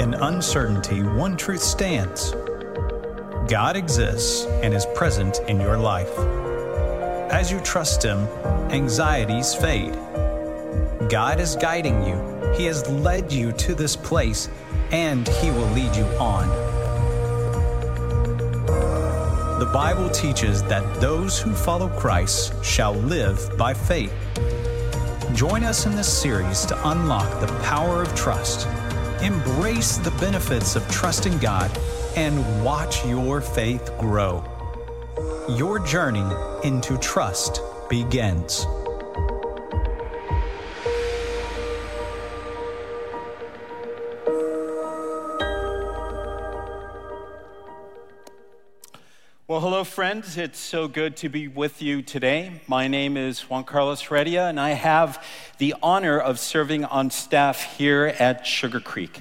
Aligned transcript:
In 0.00 0.14
uncertainty, 0.14 1.02
one 1.02 1.36
truth 1.36 1.62
stands 1.62 2.34
God 3.48 3.76
exists 3.76 4.46
and 4.62 4.72
is 4.72 4.86
present 4.94 5.40
in 5.48 5.60
your 5.60 5.76
life. 5.76 6.16
As 7.30 7.50
you 7.50 7.60
trust 7.60 8.02
Him, 8.02 8.18
anxieties 8.70 9.54
fade. 9.54 9.94
God 11.10 11.40
is 11.40 11.56
guiding 11.56 12.06
you, 12.06 12.52
He 12.56 12.64
has 12.66 12.88
led 12.88 13.32
you 13.32 13.52
to 13.52 13.74
this 13.74 13.96
place, 13.96 14.48
and 14.90 15.28
He 15.28 15.50
will 15.50 15.68
lead 15.72 15.94
you 15.94 16.04
on. 16.18 16.48
The 19.58 19.70
Bible 19.72 20.08
teaches 20.10 20.62
that 20.64 21.00
those 21.00 21.40
who 21.40 21.52
follow 21.52 21.88
Christ 21.88 22.64
shall 22.64 22.94
live 22.94 23.56
by 23.56 23.74
faith. 23.74 24.12
Join 25.34 25.64
us 25.64 25.86
in 25.86 25.96
this 25.96 26.12
series 26.12 26.66
to 26.66 26.90
unlock 26.90 27.40
the 27.40 27.46
power 27.62 28.02
of 28.02 28.14
trust, 28.14 28.66
embrace 29.22 29.96
the 29.96 30.10
benefits 30.12 30.76
of 30.76 30.86
trusting 30.90 31.38
God, 31.38 31.70
and 32.16 32.62
watch 32.62 33.04
your 33.06 33.40
faith 33.40 33.90
grow. 33.98 34.44
Your 35.48 35.78
journey 35.78 36.26
into 36.64 36.98
trust 36.98 37.62
begins. 37.88 38.66
Friends. 50.02 50.36
It's 50.36 50.58
so 50.58 50.88
good 50.88 51.16
to 51.18 51.28
be 51.28 51.46
with 51.46 51.80
you 51.80 52.02
today. 52.02 52.60
My 52.66 52.88
name 52.88 53.16
is 53.16 53.42
Juan 53.42 53.62
Carlos 53.62 54.02
Redia, 54.06 54.48
and 54.50 54.58
I 54.58 54.70
have 54.70 55.24
the 55.58 55.76
honor 55.80 56.18
of 56.18 56.40
serving 56.40 56.84
on 56.84 57.08
staff 57.12 57.76
here 57.76 58.12
at 58.18 58.44
Sugar 58.44 58.80
Creek. 58.80 59.20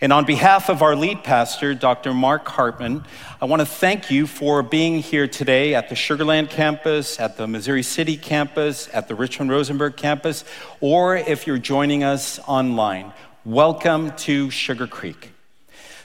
And 0.00 0.12
on 0.12 0.26
behalf 0.26 0.70
of 0.70 0.82
our 0.82 0.94
lead 0.94 1.24
pastor, 1.24 1.74
Dr. 1.74 2.14
Mark 2.14 2.46
Hartman, 2.46 3.04
I 3.42 3.46
want 3.46 3.58
to 3.58 3.66
thank 3.66 4.12
you 4.12 4.28
for 4.28 4.62
being 4.62 5.00
here 5.00 5.26
today 5.26 5.74
at 5.74 5.88
the 5.88 5.96
Sugarland 5.96 6.48
campus, 6.48 7.18
at 7.18 7.36
the 7.36 7.48
Missouri 7.48 7.82
City 7.82 8.16
campus, 8.16 8.88
at 8.92 9.08
the 9.08 9.16
Richmond 9.16 9.50
Rosenberg 9.50 9.96
campus, 9.96 10.44
or 10.80 11.16
if 11.16 11.48
you're 11.48 11.58
joining 11.58 12.04
us 12.04 12.38
online. 12.46 13.12
Welcome 13.44 14.12
to 14.18 14.48
Sugar 14.48 14.86
Creek. 14.86 15.32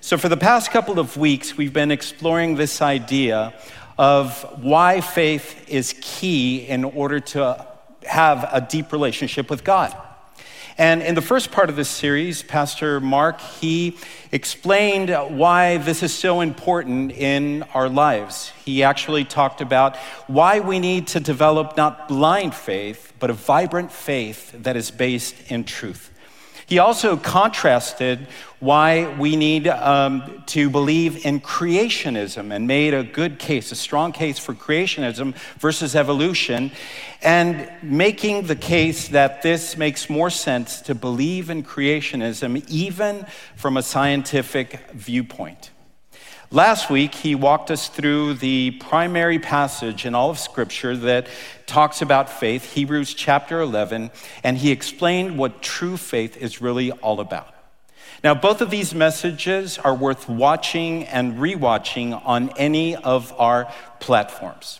So, 0.01 0.17
for 0.17 0.29
the 0.29 0.37
past 0.37 0.71
couple 0.71 0.97
of 0.97 1.15
weeks, 1.15 1.57
we've 1.57 1.73
been 1.73 1.91
exploring 1.91 2.55
this 2.55 2.81
idea 2.81 3.53
of 3.97 4.41
why 4.61 5.01
faith 5.01 5.69
is 5.69 5.95
key 6.01 6.67
in 6.67 6.83
order 6.83 7.19
to 7.19 7.65
have 8.03 8.47
a 8.51 8.61
deep 8.61 8.91
relationship 8.91 9.49
with 9.49 9.63
God. 9.63 9.95
And 10.77 11.01
in 11.01 11.15
the 11.15 11.21
first 11.21 11.53
part 11.53 11.69
of 11.69 11.77
this 11.77 11.87
series, 11.87 12.43
Pastor 12.43 12.99
Mark, 12.99 13.39
he 13.39 13.97
explained 14.33 15.09
why 15.09 15.77
this 15.77 16.03
is 16.03 16.13
so 16.13 16.41
important 16.41 17.13
in 17.13 17.63
our 17.73 17.87
lives. 17.87 18.51
He 18.65 18.83
actually 18.83 19.23
talked 19.23 19.61
about 19.61 19.95
why 20.27 20.59
we 20.59 20.79
need 20.79 21.07
to 21.07 21.21
develop 21.21 21.77
not 21.77 22.09
blind 22.09 22.53
faith, 22.53 23.13
but 23.19 23.29
a 23.29 23.33
vibrant 23.33 23.89
faith 23.89 24.51
that 24.63 24.75
is 24.75 24.91
based 24.91 25.49
in 25.49 25.63
truth. 25.63 26.11
He 26.67 26.79
also 26.79 27.15
contrasted 27.15 28.27
why 28.59 29.15
we 29.17 29.35
need 29.35 29.67
um, 29.67 30.43
to 30.47 30.69
believe 30.69 31.23
in 31.23 31.39
creationism 31.39 32.51
and 32.51 32.65
made 32.65 32.93
a 32.95 33.03
good 33.03 33.37
case, 33.37 33.71
a 33.71 33.75
strong 33.75 34.11
case 34.11 34.39
for 34.39 34.55
creationism 34.55 35.35
versus 35.59 35.95
evolution, 35.95 36.71
and 37.21 37.69
making 37.83 38.47
the 38.47 38.55
case 38.55 39.09
that 39.09 39.43
this 39.43 39.77
makes 39.77 40.09
more 40.09 40.31
sense 40.31 40.81
to 40.81 40.95
believe 40.95 41.51
in 41.51 41.63
creationism 41.63 42.67
even 42.67 43.25
from 43.55 43.77
a 43.77 43.83
scientific 43.83 44.89
viewpoint. 44.91 45.69
Last 46.55 46.89
week, 46.89 47.13
he 47.13 47.35
walked 47.35 47.69
us 47.69 47.89
through 47.89 48.35
the 48.35 48.71
primary 48.79 49.39
passage 49.39 50.05
in 50.05 50.15
all 50.15 50.29
of 50.29 50.39
Scripture 50.39 50.95
that 50.95 51.27
talks 51.65 52.01
about 52.01 52.29
faith, 52.29 52.71
Hebrews 52.75 53.13
chapter 53.13 53.59
11, 53.59 54.09
and 54.41 54.57
he 54.57 54.71
explained 54.71 55.37
what 55.37 55.61
true 55.61 55.97
faith 55.97 56.37
is 56.37 56.61
really 56.61 56.91
all 56.93 57.19
about. 57.19 57.53
Now, 58.23 58.35
both 58.35 58.61
of 58.61 58.69
these 58.69 58.95
messages 58.95 59.77
are 59.77 59.93
worth 59.93 60.29
watching 60.29 61.03
and 61.03 61.39
rewatching 61.39 62.25
on 62.25 62.51
any 62.51 62.95
of 62.95 63.33
our 63.37 63.69
platforms. 63.99 64.79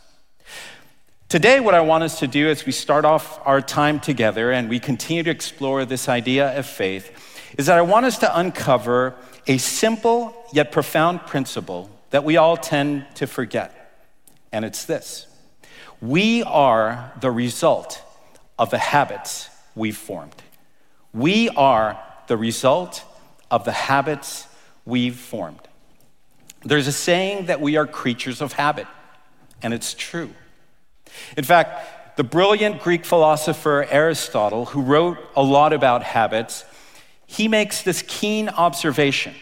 Today, 1.28 1.60
what 1.60 1.74
I 1.74 1.82
want 1.82 2.06
us 2.06 2.20
to 2.20 2.28
do 2.28 2.48
as 2.48 2.66
we 2.66 2.72
start 2.72 3.04
off 3.04 3.46
our 3.46 3.60
time 3.60 4.00
together 4.00 4.50
and 4.50 4.70
we 4.70 4.80
continue 4.80 5.24
to 5.24 5.30
explore 5.30 5.84
this 5.84 6.08
idea 6.08 6.58
of 6.58 6.66
faith 6.66 7.12
is 7.58 7.66
that 7.66 7.78
I 7.78 7.82
want 7.82 8.06
us 8.06 8.18
to 8.20 8.40
uncover 8.40 9.16
a 9.48 9.58
simple 9.58 10.34
yet 10.52 10.72
profound 10.72 11.22
principle 11.22 11.90
that 12.10 12.24
we 12.24 12.38
all 12.38 12.58
tend 12.58 13.06
to 13.16 13.28
forget. 13.28 14.08
And 14.52 14.66
it's 14.66 14.86
this 14.86 15.28
we 16.02 16.44
are 16.44 17.12
the 17.20 17.32
result 17.32 18.02
of 18.58 18.70
the 18.70 18.78
habits 18.78 19.50
we've 19.76 19.98
formed. 19.98 20.36
We 21.14 21.50
are 21.50 22.00
the 22.28 22.38
result 22.38 23.04
of 23.52 23.66
the 23.66 23.72
habits 23.72 24.48
we've 24.86 25.16
formed. 25.16 25.60
There's 26.64 26.88
a 26.88 26.92
saying 26.92 27.46
that 27.46 27.62
we 27.62 27.78
are 27.78 27.86
creatures 27.86 28.42
of 28.42 28.54
habit, 28.54 28.88
and 29.62 29.74
it's 29.74 29.94
true. 29.94 30.32
In 31.38 31.44
fact, 31.44 32.18
the 32.18 32.24
brilliant 32.24 32.82
Greek 32.82 33.06
philosopher 33.06 33.86
Aristotle, 33.90 34.66
who 34.66 34.82
wrote 34.82 35.18
a 35.36 35.44
lot 35.44 35.74
about 35.74 36.02
habits, 36.04 36.66
he 37.28 37.48
makes 37.48 37.82
this 37.82 38.04
keen 38.08 38.50
observation. 38.50 39.34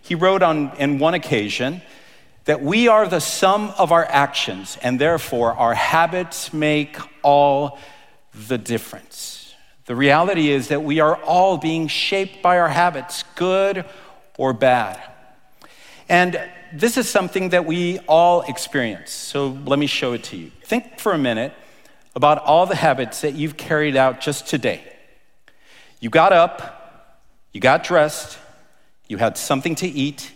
He 0.00 0.14
wrote 0.14 0.42
on 0.42 0.72
in 0.78 0.98
one 0.98 1.14
occasion 1.14 1.82
that 2.44 2.62
we 2.62 2.86
are 2.86 3.08
the 3.08 3.20
sum 3.20 3.72
of 3.76 3.90
our 3.90 4.04
actions, 4.04 4.78
and 4.82 5.00
therefore 5.00 5.52
our 5.52 5.74
habits 5.74 6.52
make 6.52 6.96
all 7.22 7.78
the 8.48 8.56
difference. 8.56 9.54
The 9.86 9.96
reality 9.96 10.50
is 10.50 10.68
that 10.68 10.82
we 10.82 11.00
are 11.00 11.16
all 11.16 11.58
being 11.58 11.88
shaped 11.88 12.42
by 12.42 12.58
our 12.58 12.68
habits, 12.68 13.24
good 13.34 13.84
or 14.38 14.52
bad. 14.52 15.00
And 16.08 16.40
this 16.72 16.96
is 16.96 17.08
something 17.08 17.50
that 17.50 17.64
we 17.64 17.98
all 18.06 18.42
experience. 18.42 19.10
So 19.10 19.48
let 19.64 19.78
me 19.78 19.86
show 19.86 20.12
it 20.12 20.24
to 20.24 20.36
you. 20.36 20.50
Think 20.64 20.98
for 20.98 21.12
a 21.12 21.18
minute 21.18 21.52
about 22.14 22.38
all 22.38 22.66
the 22.66 22.76
habits 22.76 23.20
that 23.20 23.34
you've 23.34 23.56
carried 23.56 23.96
out 23.96 24.20
just 24.20 24.46
today. 24.46 24.82
You 26.00 26.10
got 26.10 26.32
up, 26.32 26.85
you 27.56 27.60
got 27.60 27.84
dressed, 27.84 28.36
you 29.08 29.16
had 29.16 29.38
something 29.38 29.74
to 29.76 29.88
eat, 29.88 30.30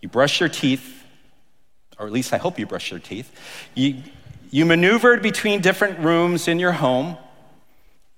you 0.00 0.08
brushed 0.08 0.38
your 0.38 0.48
teeth, 0.48 1.02
or 1.98 2.06
at 2.06 2.12
least 2.12 2.32
I 2.32 2.36
hope 2.36 2.56
you 2.56 2.66
brushed 2.66 2.92
your 2.92 3.00
teeth. 3.00 3.32
You, 3.74 3.96
you 4.52 4.64
maneuvered 4.64 5.22
between 5.22 5.60
different 5.60 5.98
rooms 5.98 6.46
in 6.46 6.60
your 6.60 6.70
home. 6.70 7.16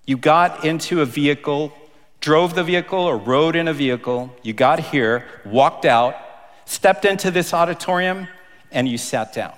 You 0.05 0.19
got 0.19 0.67
into 0.67 1.01
a 1.01 1.07
vehicle, 1.07 1.73
drove 2.21 2.55
the 2.55 2.63
vehicle, 2.63 2.99
or 2.99 3.17
rode 3.17 3.57
in 3.57 3.67
a 3.67 3.73
vehicle. 3.73 4.37
You 4.43 4.53
got 4.53 4.79
here, 4.79 5.25
walked 5.47 5.87
out, 5.87 6.15
stepped 6.67 7.07
into 7.07 7.31
this 7.31 7.55
auditorium, 7.55 8.29
and 8.71 8.87
you 8.87 8.99
sat 8.99 9.33
down. 9.33 9.55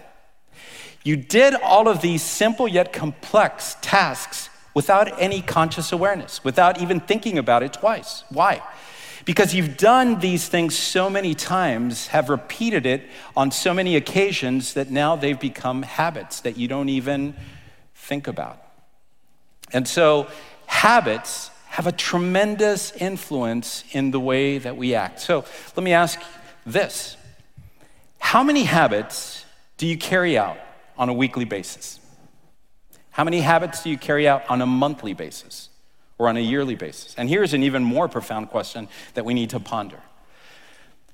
You 1.02 1.16
did 1.16 1.54
all 1.54 1.88
of 1.88 2.02
these 2.02 2.22
simple 2.22 2.68
yet 2.68 2.92
complex 2.92 3.74
tasks 3.82 4.48
without 4.74 5.20
any 5.20 5.42
conscious 5.42 5.92
awareness, 5.92 6.44
without 6.44 6.80
even 6.80 7.00
thinking 7.00 7.38
about 7.38 7.62
it 7.62 7.72
twice. 7.72 8.24
Why? 8.28 8.62
Because 9.24 9.54
you've 9.54 9.76
done 9.76 10.20
these 10.20 10.48
things 10.48 10.76
so 10.76 11.10
many 11.10 11.34
times, 11.34 12.08
have 12.08 12.28
repeated 12.28 12.86
it 12.86 13.02
on 13.36 13.50
so 13.50 13.74
many 13.74 13.96
occasions 13.96 14.74
that 14.74 14.90
now 14.90 15.16
they've 15.16 15.38
become 15.38 15.82
habits 15.82 16.40
that 16.40 16.56
you 16.56 16.68
don't 16.68 16.88
even 16.88 17.34
think 17.94 18.26
about. 18.26 18.60
And 19.72 19.86
so, 19.86 20.26
habits 20.66 21.50
have 21.68 21.86
a 21.86 21.92
tremendous 21.92 22.92
influence 22.92 23.84
in 23.92 24.10
the 24.10 24.18
way 24.18 24.58
that 24.58 24.76
we 24.76 24.94
act. 24.94 25.20
So, 25.20 25.44
let 25.76 25.84
me 25.84 25.92
ask 25.92 26.20
this 26.66 27.16
How 28.18 28.42
many 28.42 28.64
habits 28.64 29.44
do 29.76 29.86
you 29.86 29.96
carry 29.96 30.36
out 30.36 30.58
on 30.96 31.08
a 31.08 31.12
weekly 31.12 31.44
basis? 31.44 31.99
How 33.20 33.24
many 33.24 33.42
habits 33.42 33.82
do 33.82 33.90
you 33.90 33.98
carry 33.98 34.26
out 34.26 34.48
on 34.48 34.62
a 34.62 34.66
monthly 34.66 35.12
basis 35.12 35.68
or 36.16 36.26
on 36.26 36.38
a 36.38 36.40
yearly 36.40 36.74
basis? 36.74 37.14
And 37.18 37.28
here's 37.28 37.52
an 37.52 37.62
even 37.62 37.84
more 37.84 38.08
profound 38.08 38.48
question 38.48 38.88
that 39.12 39.26
we 39.26 39.34
need 39.34 39.50
to 39.50 39.60
ponder 39.60 40.00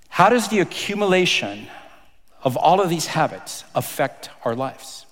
How 0.09 0.29
does 0.29 0.47
the 0.47 0.61
accumulation 0.61 1.67
of 2.45 2.57
all 2.57 2.81
of 2.81 2.91
these 2.91 3.07
habits 3.07 3.65
affect 3.75 4.31
our 4.45 4.55
lives? 4.55 5.05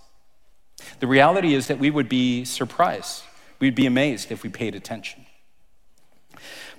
The 1.01 1.09
reality 1.09 1.55
is 1.55 1.67
that 1.67 1.81
we 1.81 1.91
would 1.91 2.09
be 2.09 2.45
surprised, 2.45 3.25
we'd 3.59 3.75
be 3.75 3.87
amazed 3.87 4.31
if 4.31 4.45
we 4.45 4.49
paid 4.49 4.77
attention. 4.77 5.27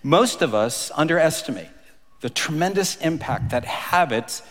Most 0.01 0.41
of 0.41 0.55
us 0.55 0.91
underestimate 0.95 1.67
the 2.21 2.29
tremendous 2.29 2.95
impact 3.01 3.49
that 3.49 3.65
habits 3.65 4.43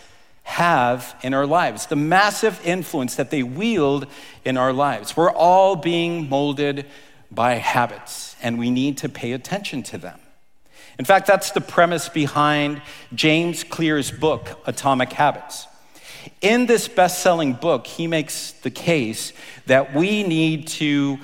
have 0.45 1.15
in 1.23 1.33
our 1.33 1.45
lives, 1.45 1.87
the 1.87 1.95
massive 1.95 2.61
influence 2.63 3.15
that 3.15 3.31
they 3.31 3.43
wield 3.43 4.05
in 4.45 4.57
our 4.57 4.71
lives. 4.71 5.17
We're 5.17 5.31
all 5.31 5.75
being 5.75 6.29
molded 6.29 6.85
by 7.31 7.55
habits, 7.55 8.35
and 8.41 8.57
we 8.57 8.69
need 8.69 8.97
to 8.99 9.09
pay 9.09 9.33
attention 9.33 9.81
to 9.83 9.97
them. 9.97 10.19
In 10.97 11.03
fact, 11.03 11.27
that's 11.27 11.51
the 11.51 11.61
premise 11.61 12.09
behind 12.09 12.81
James 13.13 13.63
Clear's 13.63 14.11
book, 14.11 14.61
Atomic 14.67 15.11
Habits. 15.13 15.67
In 16.41 16.67
this 16.67 16.87
best 16.87 17.23
selling 17.23 17.53
book, 17.53 17.87
he 17.87 18.05
makes 18.05 18.51
the 18.51 18.69
case 18.69 19.33
that 19.65 19.95
we 19.95 20.21
need 20.23 20.67
to 20.67 21.17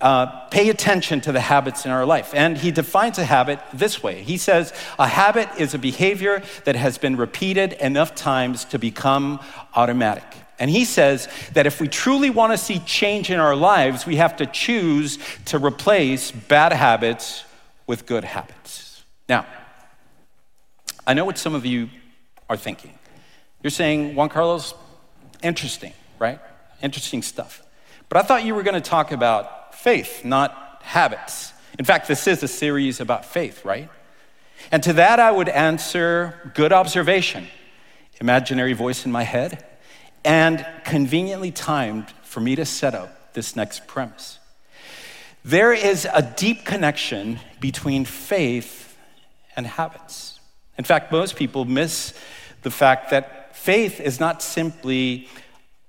uh, 0.00 0.26
pay 0.48 0.68
attention 0.68 1.20
to 1.22 1.32
the 1.32 1.40
habits 1.40 1.84
in 1.84 1.90
our 1.90 2.04
life. 2.04 2.32
And 2.34 2.56
he 2.56 2.70
defines 2.70 3.18
a 3.18 3.24
habit 3.24 3.60
this 3.72 4.02
way 4.02 4.22
He 4.22 4.36
says, 4.36 4.72
A 4.98 5.08
habit 5.08 5.48
is 5.58 5.74
a 5.74 5.78
behavior 5.78 6.42
that 6.64 6.76
has 6.76 6.98
been 6.98 7.16
repeated 7.16 7.72
enough 7.74 8.14
times 8.14 8.64
to 8.66 8.78
become 8.78 9.40
automatic. 9.74 10.24
And 10.58 10.70
he 10.70 10.84
says 10.84 11.28
that 11.52 11.66
if 11.66 11.80
we 11.80 11.86
truly 11.86 12.30
want 12.30 12.52
to 12.52 12.58
see 12.58 12.80
change 12.80 13.30
in 13.30 13.38
our 13.38 13.54
lives, 13.54 14.06
we 14.06 14.16
have 14.16 14.36
to 14.38 14.46
choose 14.46 15.18
to 15.46 15.58
replace 15.58 16.32
bad 16.32 16.72
habits 16.72 17.44
with 17.86 18.06
good 18.06 18.24
habits. 18.24 19.04
Now, 19.28 19.46
I 21.06 21.14
know 21.14 21.24
what 21.24 21.38
some 21.38 21.54
of 21.54 21.64
you 21.64 21.88
are 22.50 22.56
thinking. 22.56 22.92
You're 23.62 23.70
saying, 23.70 24.14
Juan 24.14 24.28
Carlos, 24.28 24.74
interesting, 25.42 25.92
right? 26.18 26.40
Interesting 26.82 27.22
stuff. 27.22 27.62
But 28.08 28.18
I 28.18 28.22
thought 28.22 28.44
you 28.44 28.54
were 28.54 28.62
going 28.62 28.74
to 28.74 28.80
talk 28.80 29.12
about 29.12 29.57
faith, 29.78 30.24
not 30.24 30.80
habits. 30.82 31.52
In 31.78 31.84
fact, 31.84 32.08
this 32.08 32.26
is 32.26 32.42
a 32.42 32.48
series 32.48 32.98
about 32.98 33.24
faith, 33.24 33.64
right? 33.64 33.88
And 34.72 34.82
to 34.82 34.92
that, 34.94 35.20
I 35.20 35.30
would 35.30 35.48
answer 35.48 36.50
good 36.54 36.72
observation, 36.72 37.46
imaginary 38.20 38.72
voice 38.72 39.06
in 39.06 39.12
my 39.12 39.22
head, 39.22 39.64
and 40.24 40.66
conveniently 40.84 41.52
timed 41.52 42.10
for 42.24 42.40
me 42.40 42.56
to 42.56 42.64
set 42.64 42.94
up 42.94 43.34
this 43.34 43.54
next 43.54 43.86
premise. 43.86 44.40
There 45.44 45.72
is 45.72 46.08
a 46.12 46.22
deep 46.22 46.64
connection 46.64 47.38
between 47.60 48.04
faith 48.04 48.98
and 49.54 49.64
habits. 49.64 50.40
In 50.76 50.82
fact, 50.82 51.12
most 51.12 51.36
people 51.36 51.64
miss 51.64 52.14
the 52.62 52.70
fact 52.72 53.10
that 53.10 53.54
faith 53.54 54.00
is 54.00 54.18
not 54.18 54.42
simply 54.42 55.28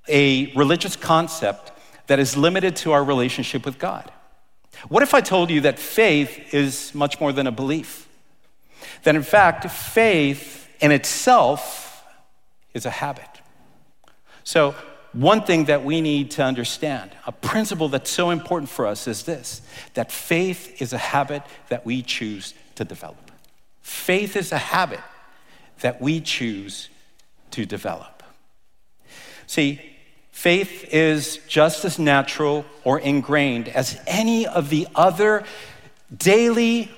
a 0.07 0.53
religious 0.53 0.95
concept 0.95 1.71
that 2.09 2.17
is 2.17 2.35
limited 2.35 2.75
to 2.75 2.91
our 2.91 3.03
relationship 3.03 3.63
with 3.63 3.77
God. 3.77 4.11
What 4.87 5.03
if 5.03 5.13
I 5.13 5.21
told 5.21 5.51
you 5.51 5.61
that 5.61 5.77
faith 5.77 6.55
is 6.55 6.93
much 6.95 7.19
more 7.19 7.31
than 7.31 7.45
a 7.45 7.51
belief? 7.51 8.09
That 9.03 9.15
in 9.15 9.21
fact, 9.21 9.69
faith 9.69 10.67
in 10.81 10.91
itself 10.91 12.03
is 12.73 12.87
a 12.87 12.89
habit. 12.89 13.29
So, 14.43 14.73
one 15.13 15.43
thing 15.43 15.65
that 15.65 15.83
we 15.83 16.01
need 16.01 16.31
to 16.31 16.43
understand, 16.43 17.11
a 17.27 17.31
principle 17.31 17.89
that's 17.89 18.09
so 18.09 18.31
important 18.31 18.69
for 18.69 18.87
us 18.87 19.07
is 19.07 19.23
this 19.23 19.61
that 19.93 20.11
faith 20.11 20.81
is 20.81 20.93
a 20.93 20.97
habit 20.97 21.43
that 21.67 21.85
we 21.85 22.01
choose 22.01 22.55
to 22.73 22.83
develop. 22.83 23.31
Faith 23.83 24.35
is 24.35 24.51
a 24.51 24.57
habit 24.57 25.01
that 25.81 26.01
we 26.01 26.21
choose 26.21 26.89
to 27.51 27.67
develop. 27.67 28.23
See, 29.45 29.88
faith 30.39 30.85
is 30.93 31.37
just 31.49 31.83
as 31.83 31.99
natural 31.99 32.65
or 32.85 32.97
ingrained 32.97 33.67
as 33.67 33.99
any 34.07 34.47
of 34.47 34.69
the 34.69 34.87
other 34.95 35.43
daily 36.15 36.89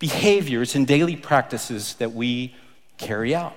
behaviors 0.00 0.74
and 0.74 0.84
daily 0.84 1.14
practices 1.14 1.94
that 2.00 2.12
we 2.12 2.52
carry 2.96 3.36
out. 3.36 3.54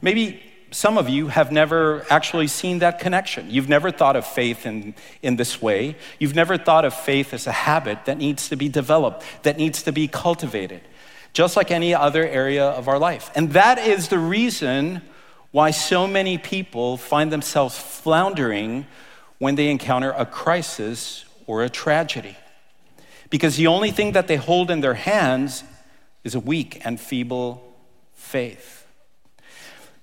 Maybe 0.00 0.42
some 0.72 0.98
of 0.98 1.08
you 1.08 1.28
have 1.28 1.52
never 1.52 2.04
actually 2.10 2.48
seen 2.48 2.80
that 2.80 2.98
connection. 2.98 3.48
You've 3.48 3.68
never 3.68 3.92
thought 3.92 4.16
of 4.16 4.26
faith 4.26 4.66
in, 4.66 4.96
in 5.22 5.36
this 5.36 5.62
way. 5.62 5.94
You've 6.18 6.34
never 6.34 6.58
thought 6.58 6.84
of 6.84 6.94
faith 6.94 7.32
as 7.32 7.46
a 7.46 7.52
habit 7.52 8.06
that 8.06 8.18
needs 8.18 8.48
to 8.48 8.56
be 8.56 8.68
developed, 8.68 9.22
that 9.44 9.56
needs 9.56 9.84
to 9.84 9.92
be 9.92 10.08
cultivated, 10.08 10.80
just 11.32 11.56
like 11.56 11.70
any 11.70 11.94
other 11.94 12.26
area 12.26 12.64
of 12.64 12.88
our 12.88 12.98
life. 12.98 13.30
And 13.36 13.52
that 13.52 13.78
is 13.78 14.08
the 14.08 14.18
reason 14.18 15.00
why 15.52 15.70
so 15.70 16.06
many 16.06 16.38
people 16.38 16.96
find 16.96 17.30
themselves 17.30 17.78
floundering 17.78 18.86
when 19.38 19.54
they 19.54 19.68
encounter 19.70 20.10
a 20.12 20.26
crisis 20.26 21.24
or 21.46 21.62
a 21.62 21.68
tragedy. 21.68 22.36
Because 23.30 23.56
the 23.56 23.66
only 23.66 23.90
thing 23.90 24.12
that 24.12 24.28
they 24.28 24.36
hold 24.36 24.70
in 24.70 24.80
their 24.80 24.94
hands 24.94 25.64
is 26.24 26.34
a 26.34 26.40
weak 26.40 26.80
and 26.84 27.00
feeble 27.00 27.62
faith. 28.14 28.86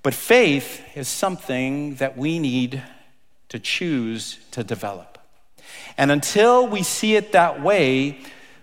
But 0.04 0.14
faith 0.14 0.82
is 0.96 1.08
something 1.08 1.96
that 1.96 2.18
we 2.18 2.40
need 2.40 2.82
to 3.50 3.60
choose 3.60 4.40
to 4.52 4.64
develop. 4.64 5.18
And 5.98 6.12
until 6.12 6.68
we 6.68 6.84
see 6.84 7.16
it 7.16 7.32
that 7.34 7.62
way, 7.62 8.20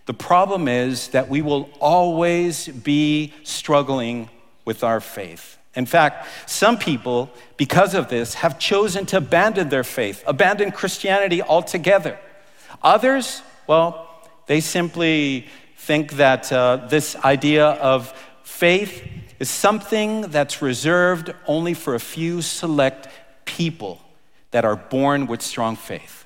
the 0.07 0.15
problem 0.15 0.69
is 0.69 1.09
that 1.09 1.29
we 1.29 1.43
will 1.43 1.69
always 1.81 2.69
be 2.69 3.35
struggling 3.43 4.31
with 4.65 4.85
our 4.85 5.01
faith. 5.01 5.56
In 5.77 5.85
fact, 5.85 6.27
some 6.47 6.79
people, 6.79 7.31
because 7.59 7.95
of 7.95 8.09
this, 8.09 8.35
have 8.35 8.59
chosen 8.59 9.05
to 9.07 9.19
abandon 9.19 9.69
their 9.69 9.85
faith, 9.85 10.25
abandon 10.27 10.73
Christianity 10.73 11.43
altogether. 11.43 12.19
Others, 12.83 13.43
well, 13.67 14.09
they 14.47 14.61
simply 14.61 15.47
think 15.77 16.13
that 16.13 16.51
uh, 16.51 16.87
this 16.89 17.15
idea 17.17 17.67
of 17.67 18.13
faith 18.43 19.07
is 19.39 19.51
something 19.51 20.23
that's 20.23 20.63
reserved 20.63 21.35
only 21.47 21.75
for 21.75 21.95
a 21.95 22.01
few 22.01 22.41
select 22.41 23.09
people 23.45 24.01
that 24.53 24.65
are 24.65 24.77
born 24.77 25.27
with 25.27 25.43
strong 25.43 25.77
faith. 25.77 26.25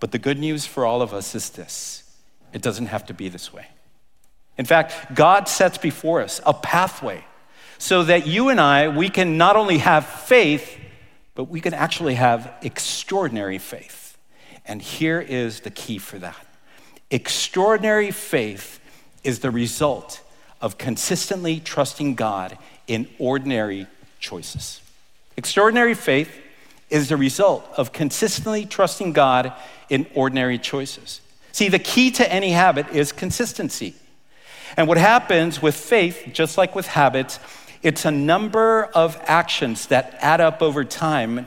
But 0.00 0.12
the 0.12 0.18
good 0.18 0.38
news 0.38 0.66
for 0.66 0.84
all 0.84 1.00
of 1.00 1.14
us 1.14 1.34
is 1.34 1.48
this 1.50 2.02
it 2.52 2.60
doesn't 2.60 2.86
have 2.86 3.06
to 3.06 3.14
be 3.14 3.30
this 3.30 3.52
way. 3.52 3.66
In 4.58 4.66
fact, 4.66 5.14
God 5.14 5.48
sets 5.48 5.78
before 5.78 6.20
us 6.20 6.40
a 6.44 6.52
pathway 6.52 7.24
so 7.78 8.04
that 8.04 8.26
you 8.26 8.48
and 8.48 8.60
I, 8.60 8.88
we 8.88 9.08
can 9.08 9.36
not 9.36 9.56
only 9.56 9.78
have 9.78 10.06
faith, 10.06 10.78
but 11.34 11.44
we 11.44 11.60
can 11.60 11.74
actually 11.74 12.14
have 12.14 12.52
extraordinary 12.62 13.58
faith. 13.58 14.16
And 14.64 14.80
here 14.80 15.20
is 15.20 15.60
the 15.60 15.70
key 15.70 15.98
for 15.98 16.18
that 16.18 16.46
extraordinary 17.10 18.10
faith 18.10 18.80
is 19.22 19.38
the 19.38 19.50
result 19.50 20.20
of 20.60 20.78
consistently 20.78 21.60
trusting 21.60 22.14
God 22.16 22.58
in 22.86 23.08
ordinary 23.18 23.86
choices. 24.18 24.80
Extraordinary 25.36 25.94
faith 25.94 26.30
is 26.90 27.08
the 27.08 27.16
result 27.16 27.64
of 27.76 27.92
consistently 27.92 28.66
trusting 28.66 29.12
God 29.12 29.52
in 29.88 30.06
ordinary 30.14 30.58
choices. 30.58 31.20
See, 31.52 31.68
the 31.68 31.78
key 31.78 32.10
to 32.12 32.32
any 32.32 32.50
habit 32.50 32.88
is 32.90 33.12
consistency. 33.12 33.94
And 34.76 34.88
what 34.88 34.98
happens 34.98 35.62
with 35.62 35.76
faith, 35.76 36.30
just 36.32 36.58
like 36.58 36.74
with 36.74 36.86
habits, 36.86 37.38
it's 37.84 38.06
a 38.06 38.10
number 38.10 38.84
of 38.94 39.20
actions 39.26 39.88
that 39.88 40.16
add 40.20 40.40
up 40.40 40.62
over 40.62 40.84
time 40.84 41.46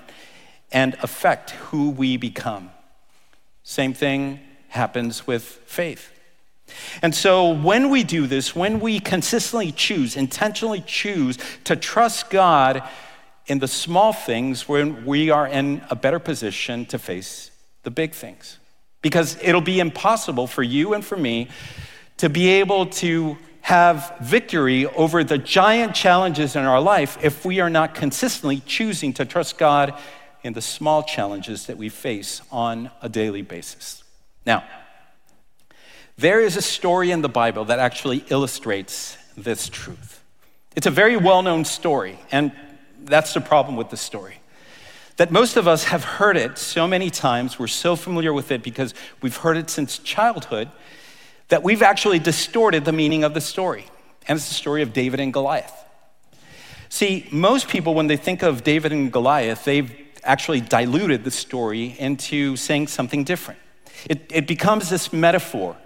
and 0.71 0.95
affect 1.01 1.49
who 1.49 1.89
we 1.89 2.15
become. 2.15 2.69
Same 3.63 3.93
thing 3.93 4.39
happens 4.69 5.25
with 5.25 5.43
faith. 5.43 6.11
And 7.01 7.15
so, 7.15 7.49
when 7.53 7.89
we 7.89 8.03
do 8.03 8.27
this, 8.27 8.55
when 8.55 8.79
we 8.79 8.99
consistently 8.99 9.71
choose, 9.71 10.15
intentionally 10.15 10.83
choose 10.85 11.39
to 11.63 11.75
trust 11.75 12.29
God 12.29 12.83
in 13.47 13.59
the 13.59 13.67
small 13.67 14.13
things, 14.13 14.67
when 14.67 15.05
we 15.05 15.31
are 15.31 15.47
in 15.47 15.81
a 15.89 15.95
better 15.95 16.19
position 16.19 16.85
to 16.87 16.99
face 16.99 17.49
the 17.83 17.91
big 17.91 18.13
things. 18.13 18.59
Because 19.01 19.37
it'll 19.41 19.61
be 19.61 19.79
impossible 19.79 20.45
for 20.45 20.61
you 20.61 20.93
and 20.93 21.03
for 21.03 21.17
me 21.17 21.47
to 22.17 22.29
be 22.29 22.49
able 22.49 22.87
to 22.87 23.37
have 23.67 24.15
victory 24.21 24.85
over 24.85 25.25
the 25.25 25.37
giant 25.37 25.93
challenges 25.93 26.55
in 26.55 26.63
our 26.63 26.79
life 26.79 27.17
if 27.21 27.43
we 27.43 27.59
are 27.59 27.69
not 27.69 27.93
consistently 27.93 28.61
choosing 28.65 29.11
to 29.11 29.25
trust 29.25 29.57
God 29.57 29.93
in 30.41 30.53
the 30.53 30.61
small 30.61 31.03
challenges 31.03 31.65
that 31.65 31.75
we 31.75 31.89
face 31.89 32.41
on 32.49 32.89
a 33.01 33.09
daily 33.09 33.41
basis. 33.41 34.05
Now, 34.45 34.63
there 36.15 36.39
is 36.39 36.55
a 36.55 36.61
story 36.61 37.11
in 37.11 37.21
the 37.21 37.27
Bible 37.27 37.65
that 37.65 37.77
actually 37.77 38.23
illustrates 38.29 39.17
this 39.35 39.67
truth. 39.67 40.23
It's 40.77 40.87
a 40.87 40.91
very 40.91 41.17
well 41.17 41.41
known 41.41 41.65
story, 41.65 42.17
and 42.31 42.53
that's 43.03 43.33
the 43.33 43.41
problem 43.41 43.75
with 43.75 43.89
the 43.89 43.97
story. 43.97 44.39
That 45.17 45.29
most 45.29 45.57
of 45.57 45.67
us 45.67 45.83
have 45.83 46.05
heard 46.05 46.37
it 46.37 46.57
so 46.57 46.87
many 46.87 47.09
times, 47.09 47.59
we're 47.59 47.67
so 47.67 47.97
familiar 47.97 48.31
with 48.31 48.49
it 48.49 48.63
because 48.63 48.93
we've 49.21 49.35
heard 49.35 49.57
it 49.57 49.69
since 49.69 49.97
childhood, 49.97 50.69
that 51.49 51.63
we've 51.63 51.81
actually 51.81 52.19
distorted 52.19 52.85
the 52.85 52.91
meaning 52.91 53.23
of 53.23 53.33
the 53.33 53.41
story. 53.41 53.85
And 54.27 54.37
it's 54.37 54.47
the 54.47 54.53
story 54.53 54.81
of 54.81 54.93
David 54.93 55.19
and 55.19 55.31
Goliath. 55.31 55.73
See, 56.89 57.27
most 57.31 57.67
people, 57.67 57.93
when 57.93 58.07
they 58.07 58.17
think 58.17 58.43
of 58.43 58.63
David 58.63 58.91
and 58.91 59.11
Goliath, 59.11 59.65
they've 59.65 59.93
actually 60.23 60.61
diluted 60.61 61.23
the 61.23 61.31
story 61.31 61.95
into 61.97 62.55
saying 62.55 62.87
something 62.87 63.23
different. 63.23 63.59
It, 64.09 64.29
it 64.33 64.47
becomes 64.47 64.89
this 64.89 65.11
metaphor 65.11 65.77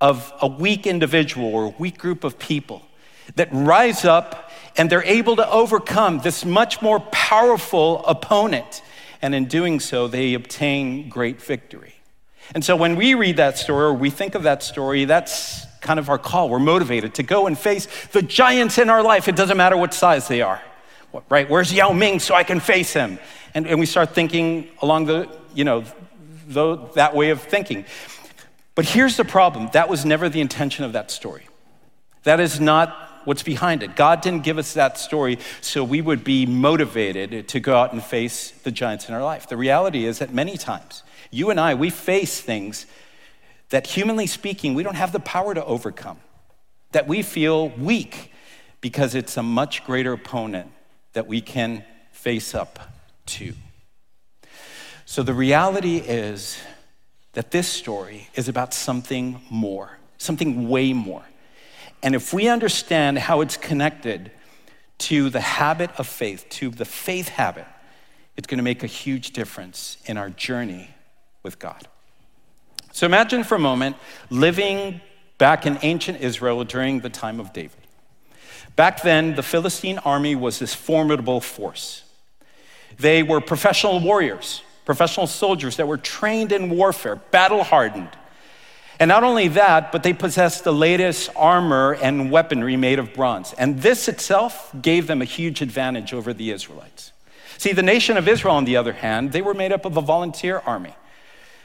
of 0.00 0.32
a 0.40 0.46
weak 0.46 0.86
individual 0.86 1.46
or 1.46 1.64
a 1.66 1.74
weak 1.78 1.98
group 1.98 2.24
of 2.24 2.38
people 2.38 2.82
that 3.36 3.48
rise 3.52 4.04
up 4.04 4.50
and 4.76 4.90
they're 4.90 5.04
able 5.04 5.36
to 5.36 5.48
overcome 5.48 6.18
this 6.18 6.44
much 6.44 6.82
more 6.82 7.00
powerful 7.00 8.04
opponent. 8.06 8.82
And 9.22 9.34
in 9.34 9.46
doing 9.46 9.80
so, 9.80 10.08
they 10.08 10.34
obtain 10.34 11.08
great 11.08 11.40
victory. 11.40 11.94
And 12.54 12.64
so 12.64 12.76
when 12.76 12.96
we 12.96 13.14
read 13.14 13.36
that 13.36 13.58
story 13.58 13.84
or 13.84 13.94
we 13.94 14.10
think 14.10 14.34
of 14.34 14.42
that 14.42 14.62
story, 14.62 15.04
that's 15.04 15.66
kind 15.80 15.98
of 15.98 16.08
our 16.08 16.18
call. 16.18 16.48
We're 16.48 16.58
motivated 16.58 17.14
to 17.14 17.22
go 17.22 17.46
and 17.46 17.58
face 17.58 17.86
the 18.08 18.22
giants 18.22 18.78
in 18.78 18.90
our 18.90 19.02
life. 19.02 19.28
It 19.28 19.36
doesn't 19.36 19.56
matter 19.56 19.76
what 19.76 19.94
size 19.94 20.28
they 20.28 20.42
are, 20.42 20.60
right? 21.28 21.48
Where's 21.48 21.72
Yao 21.72 21.92
Ming 21.92 22.18
so 22.18 22.34
I 22.34 22.42
can 22.42 22.60
face 22.60 22.92
him? 22.92 23.18
And, 23.54 23.66
and 23.66 23.78
we 23.78 23.86
start 23.86 24.14
thinking 24.14 24.68
along 24.82 25.06
the, 25.06 25.28
you 25.54 25.64
know, 25.64 25.84
the, 26.48 26.76
that 26.94 27.14
way 27.14 27.30
of 27.30 27.42
thinking. 27.42 27.84
But 28.74 28.86
here's 28.86 29.16
the 29.16 29.24
problem 29.24 29.70
that 29.72 29.88
was 29.88 30.04
never 30.04 30.28
the 30.28 30.40
intention 30.40 30.84
of 30.84 30.92
that 30.92 31.10
story. 31.10 31.46
That 32.24 32.40
is 32.40 32.58
not 32.58 33.04
what's 33.24 33.42
behind 33.42 33.82
it. 33.82 33.96
God 33.96 34.20
didn't 34.20 34.42
give 34.42 34.58
us 34.58 34.74
that 34.74 34.98
story 34.98 35.38
so 35.60 35.84
we 35.84 36.00
would 36.00 36.24
be 36.24 36.46
motivated 36.46 37.48
to 37.48 37.60
go 37.60 37.76
out 37.76 37.92
and 37.92 38.02
face 38.02 38.50
the 38.50 38.70
giants 38.70 39.08
in 39.08 39.14
our 39.14 39.22
life. 39.22 39.48
The 39.48 39.56
reality 39.56 40.04
is 40.04 40.18
that 40.18 40.32
many 40.32 40.56
times, 40.56 41.02
you 41.34 41.50
and 41.50 41.58
I, 41.58 41.74
we 41.74 41.90
face 41.90 42.40
things 42.40 42.86
that, 43.70 43.86
humanly 43.88 44.26
speaking, 44.26 44.74
we 44.74 44.82
don't 44.82 44.94
have 44.94 45.12
the 45.12 45.20
power 45.20 45.52
to 45.52 45.64
overcome, 45.64 46.18
that 46.92 47.08
we 47.08 47.22
feel 47.22 47.70
weak 47.70 48.32
because 48.80 49.14
it's 49.14 49.36
a 49.36 49.42
much 49.42 49.84
greater 49.84 50.12
opponent 50.12 50.70
that 51.12 51.26
we 51.26 51.40
can 51.40 51.84
face 52.12 52.54
up 52.54 52.78
to. 53.26 53.54
So 55.06 55.22
the 55.22 55.34
reality 55.34 55.96
is 55.96 56.56
that 57.32 57.50
this 57.50 57.66
story 57.66 58.28
is 58.34 58.48
about 58.48 58.72
something 58.72 59.40
more, 59.50 59.98
something 60.18 60.68
way 60.68 60.92
more. 60.92 61.24
And 62.02 62.14
if 62.14 62.32
we 62.32 62.48
understand 62.48 63.18
how 63.18 63.40
it's 63.40 63.56
connected 63.56 64.30
to 64.98 65.30
the 65.30 65.40
habit 65.40 65.90
of 65.98 66.06
faith, 66.06 66.46
to 66.50 66.70
the 66.70 66.84
faith 66.84 67.28
habit, 67.28 67.66
it's 68.36 68.46
going 68.46 68.58
to 68.58 68.64
make 68.64 68.84
a 68.84 68.88
huge 68.88 69.32
difference 69.32 69.96
in 70.06 70.16
our 70.16 70.30
journey 70.30 70.93
with 71.44 71.60
God. 71.60 71.86
So 72.92 73.06
imagine 73.06 73.44
for 73.44 73.54
a 73.54 73.60
moment 73.60 73.96
living 74.30 75.00
back 75.38 75.66
in 75.66 75.78
ancient 75.82 76.20
Israel 76.20 76.64
during 76.64 77.00
the 77.00 77.10
time 77.10 77.38
of 77.38 77.52
David. 77.52 77.78
Back 78.76 79.02
then, 79.02 79.36
the 79.36 79.42
Philistine 79.42 79.98
army 79.98 80.34
was 80.34 80.58
this 80.58 80.74
formidable 80.74 81.40
force. 81.40 82.02
They 82.98 83.22
were 83.22 83.40
professional 83.40 84.00
warriors, 84.00 84.62
professional 84.84 85.26
soldiers 85.26 85.76
that 85.76 85.86
were 85.86 85.96
trained 85.96 86.50
in 86.50 86.70
warfare, 86.70 87.16
battle 87.16 87.62
hardened. 87.62 88.10
And 89.00 89.08
not 89.08 89.24
only 89.24 89.48
that, 89.48 89.90
but 89.90 90.02
they 90.04 90.12
possessed 90.12 90.62
the 90.62 90.72
latest 90.72 91.30
armor 91.34 91.94
and 91.94 92.30
weaponry 92.30 92.76
made 92.76 92.98
of 92.98 93.12
bronze. 93.12 93.52
And 93.54 93.82
this 93.82 94.08
itself 94.08 94.70
gave 94.80 95.08
them 95.08 95.20
a 95.20 95.24
huge 95.24 95.62
advantage 95.62 96.14
over 96.14 96.32
the 96.32 96.52
Israelites. 96.52 97.12
See, 97.58 97.72
the 97.72 97.82
nation 97.82 98.16
of 98.16 98.28
Israel, 98.28 98.54
on 98.54 98.64
the 98.64 98.76
other 98.76 98.92
hand, 98.92 99.32
they 99.32 99.42
were 99.42 99.54
made 99.54 99.72
up 99.72 99.84
of 99.84 99.96
a 99.96 100.00
volunteer 100.00 100.62
army. 100.64 100.94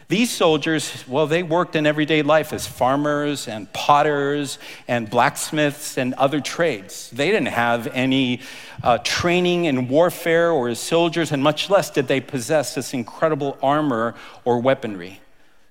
These 0.10 0.32
soldiers, 0.32 1.08
well, 1.08 1.28
they 1.28 1.44
worked 1.44 1.76
in 1.76 1.86
everyday 1.86 2.24
life 2.24 2.52
as 2.52 2.66
farmers 2.66 3.48
and 3.48 3.72
potters 3.74 4.58
and 4.88 5.08
blacksmiths 5.08 6.00
and 6.00 6.16
other 6.16 6.42
trades. 6.42 7.12
They 7.12 7.30
didn't 7.30 7.50
have 7.50 7.86
any 7.94 8.42
uh, 8.82 8.98
training 9.04 9.66
in 9.66 9.88
warfare 9.88 10.50
or 10.50 10.68
as 10.68 10.80
soldiers, 10.80 11.32
and 11.32 11.44
much 11.44 11.70
less 11.70 11.92
did 11.92 12.08
they 12.08 12.22
possess 12.22 12.74
this 12.74 12.92
incredible 12.92 13.60
armor 13.62 14.16
or 14.46 14.60
weaponry. 14.60 15.20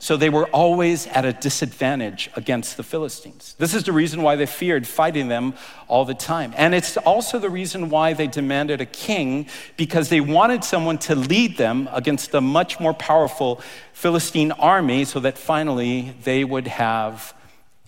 So 0.00 0.16
they 0.16 0.30
were 0.30 0.46
always 0.46 1.08
at 1.08 1.24
a 1.24 1.32
disadvantage 1.32 2.30
against 2.36 2.76
the 2.76 2.84
Philistines. 2.84 3.56
This 3.58 3.74
is 3.74 3.82
the 3.82 3.92
reason 3.92 4.22
why 4.22 4.36
they 4.36 4.46
feared 4.46 4.86
fighting 4.86 5.26
them 5.26 5.54
all 5.88 6.04
the 6.04 6.14
time. 6.14 6.54
And 6.56 6.72
it's 6.72 6.96
also 6.98 7.40
the 7.40 7.50
reason 7.50 7.90
why 7.90 8.12
they 8.12 8.28
demanded 8.28 8.80
a 8.80 8.86
king, 8.86 9.48
because 9.76 10.08
they 10.08 10.20
wanted 10.20 10.62
someone 10.62 10.98
to 10.98 11.16
lead 11.16 11.56
them 11.56 11.88
against 11.92 12.30
the 12.30 12.40
much 12.40 12.78
more 12.78 12.94
powerful 12.94 13.60
Philistine 13.92 14.52
army 14.52 15.04
so 15.04 15.18
that 15.18 15.36
finally 15.36 16.14
they 16.22 16.44
would 16.44 16.68
have 16.68 17.34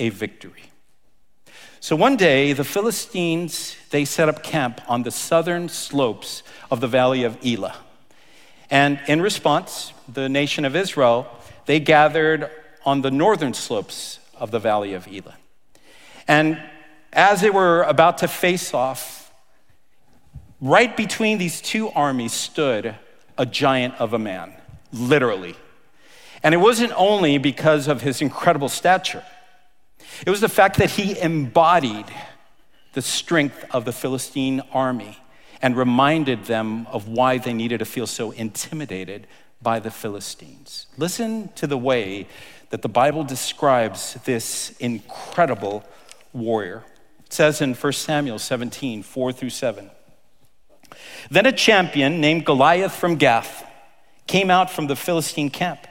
a 0.00 0.08
victory. 0.08 0.64
So 1.78 1.94
one 1.94 2.16
day, 2.16 2.52
the 2.52 2.64
Philistines, 2.64 3.76
they 3.90 4.04
set 4.04 4.28
up 4.28 4.42
camp 4.42 4.80
on 4.88 5.04
the 5.04 5.12
southern 5.12 5.68
slopes 5.68 6.42
of 6.72 6.80
the 6.80 6.88
valley 6.88 7.22
of 7.22 7.38
Elah. 7.46 7.76
And 8.68 9.00
in 9.06 9.22
response, 9.22 9.92
the 10.12 10.28
nation 10.28 10.64
of 10.64 10.74
Israel 10.74 11.28
they 11.70 11.78
gathered 11.78 12.50
on 12.84 13.00
the 13.00 13.12
northern 13.12 13.54
slopes 13.54 14.18
of 14.34 14.50
the 14.50 14.58
valley 14.58 14.92
of 14.92 15.06
Elah. 15.06 15.36
And 16.26 16.60
as 17.12 17.42
they 17.42 17.50
were 17.50 17.84
about 17.84 18.18
to 18.18 18.26
face 18.26 18.74
off, 18.74 19.32
right 20.60 20.96
between 20.96 21.38
these 21.38 21.60
two 21.60 21.88
armies 21.90 22.32
stood 22.32 22.96
a 23.38 23.46
giant 23.46 23.94
of 24.00 24.14
a 24.14 24.18
man, 24.18 24.52
literally. 24.92 25.54
And 26.42 26.56
it 26.56 26.58
wasn't 26.58 26.92
only 26.96 27.38
because 27.38 27.86
of 27.86 28.02
his 28.02 28.20
incredible 28.20 28.68
stature, 28.68 29.22
it 30.26 30.30
was 30.30 30.40
the 30.40 30.48
fact 30.48 30.76
that 30.78 30.90
he 30.90 31.16
embodied 31.20 32.06
the 32.94 33.02
strength 33.02 33.64
of 33.70 33.84
the 33.84 33.92
Philistine 33.92 34.60
army 34.72 35.16
and 35.62 35.76
reminded 35.76 36.46
them 36.46 36.88
of 36.88 37.06
why 37.06 37.38
they 37.38 37.52
needed 37.52 37.78
to 37.78 37.84
feel 37.84 38.08
so 38.08 38.32
intimidated 38.32 39.28
by 39.62 39.78
the 39.78 39.90
Philistines. 39.90 40.86
Listen 40.96 41.50
to 41.56 41.66
the 41.66 41.78
way 41.78 42.26
that 42.70 42.82
the 42.82 42.88
Bible 42.88 43.24
describes 43.24 44.14
this 44.24 44.70
incredible 44.78 45.84
warrior. 46.32 46.84
It 47.26 47.32
says 47.32 47.60
in 47.60 47.74
1 47.74 47.92
Samuel 47.92 48.38
17, 48.38 49.02
4 49.02 49.32
through 49.32 49.50
7. 49.50 49.90
Then 51.30 51.46
a 51.46 51.52
champion 51.52 52.20
named 52.20 52.44
Goliath 52.44 52.94
from 52.94 53.16
Gath 53.16 53.66
came 54.26 54.50
out 54.50 54.70
from 54.70 54.86
the 54.86 54.96
Philistine 54.96 55.50
camp. 55.50 55.86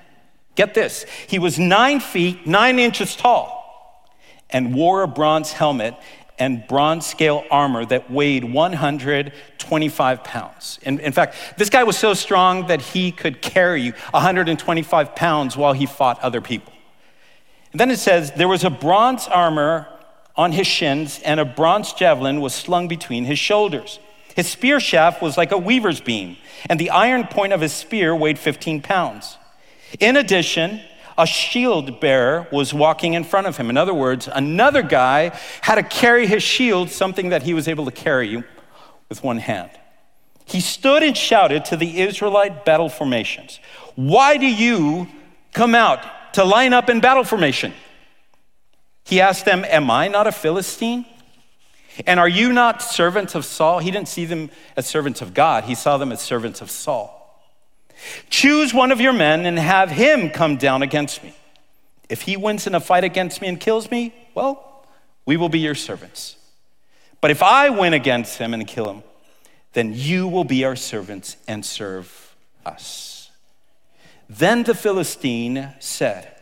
Get 0.56 0.74
this, 0.74 1.06
he 1.28 1.40
was 1.40 1.58
nine 1.60 2.00
feet, 2.00 2.46
nine 2.46 2.80
inches 2.80 3.16
tall, 3.16 4.10
and 4.50 4.74
wore 4.74 5.04
a 5.04 5.08
bronze 5.08 5.54
helmet 5.54 5.96
and 6.40 6.66
bronze 6.68 7.06
scale 7.06 7.44
armor 7.52 7.86
that 7.86 8.10
weighed 8.10 8.44
125 8.44 10.24
pounds. 10.24 10.80
In, 10.84 11.12
fact, 11.12 11.36
this 11.58 11.70
guy 11.70 11.84
was 11.84 11.98
so 11.98 12.14
strong 12.14 12.68
that 12.68 12.82
he 12.82 13.12
could 13.12 13.42
carry 13.42 13.92
125 14.12 15.16
pounds 15.16 15.58
while 15.58 15.74
he 15.74 15.86
fought 15.86 16.20
other 16.22 16.42
people. 16.42 16.74
And 17.72 17.80
then 17.80 17.92
it 17.92 18.00
says, 18.00 18.32
there 18.32 18.48
was 18.48 18.64
a 18.64 18.70
bronze 18.70 19.28
armor 19.28 19.88
on 20.36 20.54
his 20.54 20.66
shins, 20.66 21.20
and 21.26 21.40
a 21.40 21.46
bronze 21.46 21.92
javelin 21.94 22.40
was 22.40 22.56
slung 22.56 22.88
between 22.88 23.26
his 23.26 23.38
shoulders. 23.38 24.00
His 24.36 24.48
spear 24.48 24.80
shaft 24.80 25.22
was 25.22 25.38
like 25.38 25.52
a 25.52 25.58
weaver's 25.58 26.00
beam, 26.00 26.38
and 26.70 26.80
the 26.80 26.92
iron 26.92 27.28
point 27.28 27.52
of 27.52 27.60
his 27.60 27.74
spear 27.74 28.16
weighed 28.16 28.40
15 28.40 28.82
pounds. 28.82 29.38
In 30.00 30.16
addition, 30.16 30.82
a 31.20 31.28
shield 31.28 32.00
bearer 32.00 32.48
was 32.50 32.74
walking 32.74 33.14
in 33.14 33.26
front 33.26 33.46
of 33.46 33.58
him. 33.58 33.70
In 33.70 33.76
other 33.76 33.94
words, 33.94 34.30
another 34.34 34.82
guy 34.82 35.38
had 35.62 35.76
to 35.76 35.84
carry 35.84 36.26
his 36.26 36.42
shield, 36.42 36.90
something 36.90 37.30
that 37.30 37.44
he 37.44 37.54
was 37.54 37.68
able 37.68 37.84
to 37.84 37.92
carry 37.92 38.42
with 39.10 39.22
one 39.22 39.38
hand. 39.38 39.70
He 40.46 40.62
stood 40.62 41.04
and 41.04 41.16
shouted 41.16 41.66
to 41.66 41.78
the 41.78 42.00
Israelite 42.00 42.64
battle 42.64 42.88
formations, 42.88 43.60
Why 43.96 44.38
do 44.38 44.48
you 44.48 45.10
come 45.54 45.76
out 45.76 46.34
to 46.34 46.46
line 46.46 46.74
up 46.74 46.90
in 46.90 47.02
battle 47.02 47.26
formation? 47.26 47.74
He 49.04 49.20
asked 49.20 49.44
them, 49.44 49.66
Am 49.66 49.92
I 49.92 50.08
not 50.08 50.26
a 50.26 50.32
Philistine? 50.32 51.06
And 52.08 52.18
are 52.18 52.30
you 52.30 52.54
not 52.54 52.82
servants 52.82 53.36
of 53.36 53.44
Saul? 53.44 53.80
He 53.80 53.92
didn't 53.92 54.08
see 54.08 54.24
them 54.24 54.50
as 54.78 54.88
servants 54.88 55.22
of 55.22 55.34
God, 55.34 55.66
he 55.66 55.76
saw 55.76 55.98
them 55.98 56.14
as 56.14 56.22
servants 56.22 56.62
of 56.62 56.72
Saul. 56.72 57.19
Choose 58.30 58.74
one 58.74 58.92
of 58.92 59.02
your 59.02 59.14
men 59.14 59.46
and 59.46 59.58
have 59.58 59.92
him 59.92 60.30
come 60.30 60.58
down 60.58 60.82
against 60.82 61.24
me. 61.24 61.34
If 62.10 62.24
he 62.24 62.38
wins 62.38 62.66
in 62.66 62.76
a 62.76 62.80
fight 62.80 63.04
against 63.04 63.42
me 63.42 63.48
and 63.48 63.60
kills 63.60 63.92
me, 63.92 64.14
well, 64.34 64.86
we 65.26 65.38
will 65.38 65.50
be 65.50 65.60
your 65.60 65.76
servants. 65.76 66.38
But 67.22 67.32
if 67.32 67.44
I 67.44 67.70
win 67.70 67.94
against 67.94 68.38
him 68.38 68.54
and 68.54 68.66
kill 68.66 68.90
him, 68.90 69.04
then 69.74 69.94
you 69.94 70.28
will 70.28 70.44
be 70.44 70.64
our 70.64 70.76
servants 70.76 71.38
and 71.48 71.66
serve 71.66 72.36
us. 72.66 73.30
Then 74.30 74.64
the 74.64 74.76
Philistine 74.76 75.74
said, 75.80 76.36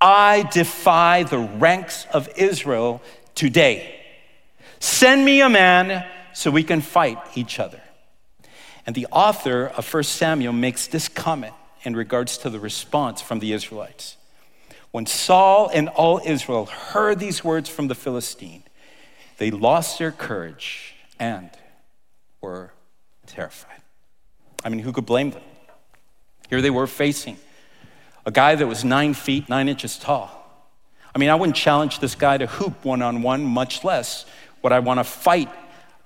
I 0.00 0.48
defy 0.52 1.24
the 1.24 1.38
ranks 1.38 2.06
of 2.12 2.28
Israel 2.36 3.02
today. 3.34 4.00
Send 4.78 5.24
me 5.24 5.42
a 5.42 5.48
man 5.48 6.06
so 6.32 6.50
we 6.50 6.62
can 6.62 6.80
fight 6.80 7.18
each 7.34 7.58
other. 7.58 7.82
And 8.86 8.94
the 8.94 9.06
author 9.12 9.66
of 9.66 9.92
1 9.92 10.02
Samuel 10.04 10.52
makes 10.52 10.86
this 10.86 11.08
comment 11.08 11.54
in 11.82 11.94
regards 11.96 12.38
to 12.38 12.50
the 12.50 12.58
response 12.58 13.20
from 13.20 13.38
the 13.38 13.52
Israelites. 13.52 14.16
When 14.90 15.06
Saul 15.06 15.70
and 15.72 15.88
all 15.88 16.20
Israel 16.24 16.66
heard 16.66 17.18
these 17.18 17.44
words 17.44 17.68
from 17.68 17.88
the 17.88 17.94
Philistine, 17.94 18.64
they 19.38 19.50
lost 19.50 19.98
their 19.98 20.10
courage 20.10 20.94
and 21.18 21.50
were 22.40 22.72
terrified. 23.26 23.80
I 24.64 24.68
mean, 24.68 24.80
who 24.80 24.92
could 24.92 25.06
blame 25.06 25.30
them? 25.30 25.42
Here 26.48 26.60
they 26.60 26.70
were 26.70 26.86
facing 26.86 27.36
a 28.26 28.30
guy 28.30 28.54
that 28.54 28.66
was 28.66 28.84
nine 28.84 29.14
feet, 29.14 29.48
nine 29.48 29.68
inches 29.68 29.98
tall. 29.98 30.30
I 31.14 31.18
mean, 31.18 31.30
I 31.30 31.34
wouldn't 31.34 31.56
challenge 31.56 32.00
this 32.00 32.14
guy 32.14 32.38
to 32.38 32.46
hoop 32.46 32.84
one 32.84 33.02
on 33.02 33.22
one, 33.22 33.44
much 33.44 33.82
less 33.84 34.26
would 34.62 34.72
I 34.72 34.80
want 34.80 34.98
to 34.98 35.04
fight 35.04 35.48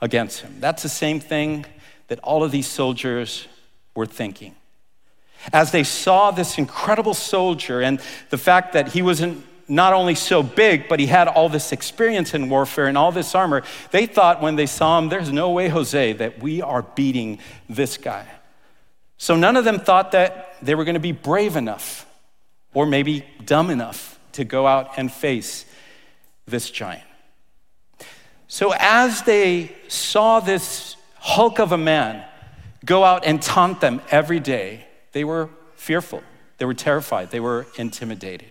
against 0.01 0.41
him. 0.41 0.57
That's 0.61 0.83
the 0.83 0.89
same 0.89 1.21
thing 1.21 1.67
that 2.15 2.23
all 2.23 2.45
of 2.45 2.53
these 2.53 2.69
soldiers 2.69 3.49
were 3.97 4.07
thinking. 4.07 4.55
As 5.53 5.73
they 5.73 5.83
saw 5.83 6.31
this 6.31 6.59
incredible 6.59 7.13
soldier 7.13 7.83
and 7.83 8.01
the 8.31 8.39
fact 8.39 8.75
that 8.75 8.93
he 8.93 9.03
wasn't 9.03 9.45
not 9.67 9.93
only 9.93 10.15
so 10.15 10.41
big, 10.41 10.87
but 10.89 11.01
he 11.01 11.07
had 11.07 11.27
all 11.27 11.49
this 11.49 11.73
experience 11.73 12.33
in 12.33 12.49
warfare 12.49 12.87
and 12.87 12.97
all 12.97 13.11
this 13.11 13.35
armor. 13.35 13.65
They 13.91 14.07
thought 14.07 14.41
when 14.41 14.55
they 14.55 14.67
saw 14.67 14.97
him, 14.97 15.09
there's 15.09 15.33
no 15.33 15.51
way, 15.51 15.67
Jose, 15.67 16.13
that 16.13 16.41
we 16.41 16.63
are 16.63 16.83
beating 16.83 17.41
this 17.69 17.97
guy. 17.97 18.29
So 19.17 19.35
none 19.35 19.57
of 19.57 19.65
them 19.65 19.81
thought 19.81 20.13
that 20.13 20.55
they 20.63 20.77
were 20.77 20.85
going 20.85 20.95
to 20.95 21.01
be 21.01 21.11
brave 21.11 21.57
enough 21.57 22.07
or 22.75 22.87
maybe 22.87 23.25
dumb 23.45 23.71
enough 23.71 24.21
to 24.35 24.45
go 24.45 24.69
out 24.69 24.91
and 24.99 25.13
face 25.13 25.65
this 26.47 26.71
giant. 26.71 27.03
So 28.47 28.73
as 28.79 29.23
they 29.23 29.75
saw 29.89 30.39
this 30.39 30.94
hulk 31.25 31.59
of 31.59 31.73
a 31.73 31.79
man 31.79 32.23
go 32.85 33.03
out 33.03 33.25
and 33.25 33.41
taunt 33.41 33.81
them 33.81 34.03
every 34.11 34.39
day, 34.39 34.87
they 35.13 35.25
were 35.25 35.49
fearful, 35.75 36.23
they 36.59 36.67
were 36.67 36.75
terrified, 36.75 37.31
they 37.31 37.41
were 37.41 37.67
intimidated. 37.79 38.51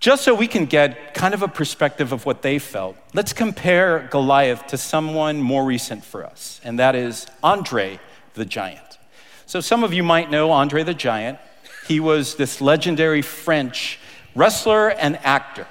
Just 0.00 0.24
so 0.24 0.34
we 0.34 0.48
can 0.48 0.64
get 0.64 1.14
kind 1.14 1.32
of 1.32 1.42
a 1.42 1.48
perspective 1.48 2.10
of 2.10 2.26
what 2.26 2.42
they 2.42 2.58
felt, 2.58 2.96
let's 3.14 3.32
compare 3.32 4.08
Goliath 4.10 4.66
to 4.68 4.76
someone 4.76 5.40
more 5.40 5.64
recent 5.64 6.04
for 6.04 6.24
us, 6.26 6.60
and 6.64 6.80
that 6.80 6.96
is 6.96 7.28
Andre 7.44 8.00
the 8.34 8.44
Giant. 8.44 8.98
So, 9.46 9.60
some 9.60 9.84
of 9.84 9.92
you 9.92 10.02
might 10.02 10.30
know 10.30 10.50
Andre 10.50 10.82
the 10.82 10.94
Giant. 10.94 11.38
He 11.86 12.00
was 12.00 12.34
this 12.34 12.60
legendary 12.60 13.22
French 13.22 14.00
wrestler 14.34 14.88
and 14.88 15.16
actor. 15.24 15.66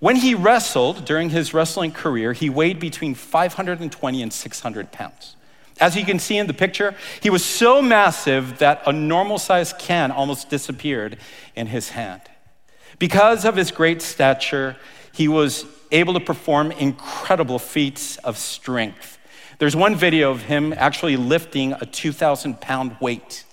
When 0.00 0.16
he 0.16 0.34
wrestled 0.34 1.04
during 1.04 1.30
his 1.30 1.54
wrestling 1.54 1.92
career, 1.92 2.32
he 2.32 2.50
weighed 2.50 2.80
between 2.80 3.14
520 3.14 4.22
and 4.22 4.32
600 4.32 4.92
pounds. 4.92 5.36
As 5.80 5.96
you 5.96 6.04
can 6.04 6.18
see 6.18 6.36
in 6.36 6.46
the 6.46 6.54
picture, 6.54 6.94
he 7.20 7.30
was 7.30 7.44
so 7.44 7.82
massive 7.82 8.58
that 8.58 8.82
a 8.86 8.92
normal 8.92 9.38
sized 9.38 9.78
can 9.78 10.10
almost 10.10 10.48
disappeared 10.48 11.18
in 11.56 11.66
his 11.66 11.90
hand. 11.90 12.22
Because 12.98 13.44
of 13.44 13.56
his 13.56 13.70
great 13.70 14.00
stature, 14.00 14.76
he 15.12 15.26
was 15.26 15.64
able 15.90 16.14
to 16.14 16.20
perform 16.20 16.70
incredible 16.72 17.58
feats 17.58 18.16
of 18.18 18.36
strength. 18.36 19.18
There's 19.58 19.76
one 19.76 19.94
video 19.94 20.30
of 20.30 20.42
him 20.42 20.72
actually 20.72 21.16
lifting 21.16 21.72
a 21.72 21.86
2,000 21.86 22.60
pound 22.60 22.96
weight. 23.00 23.44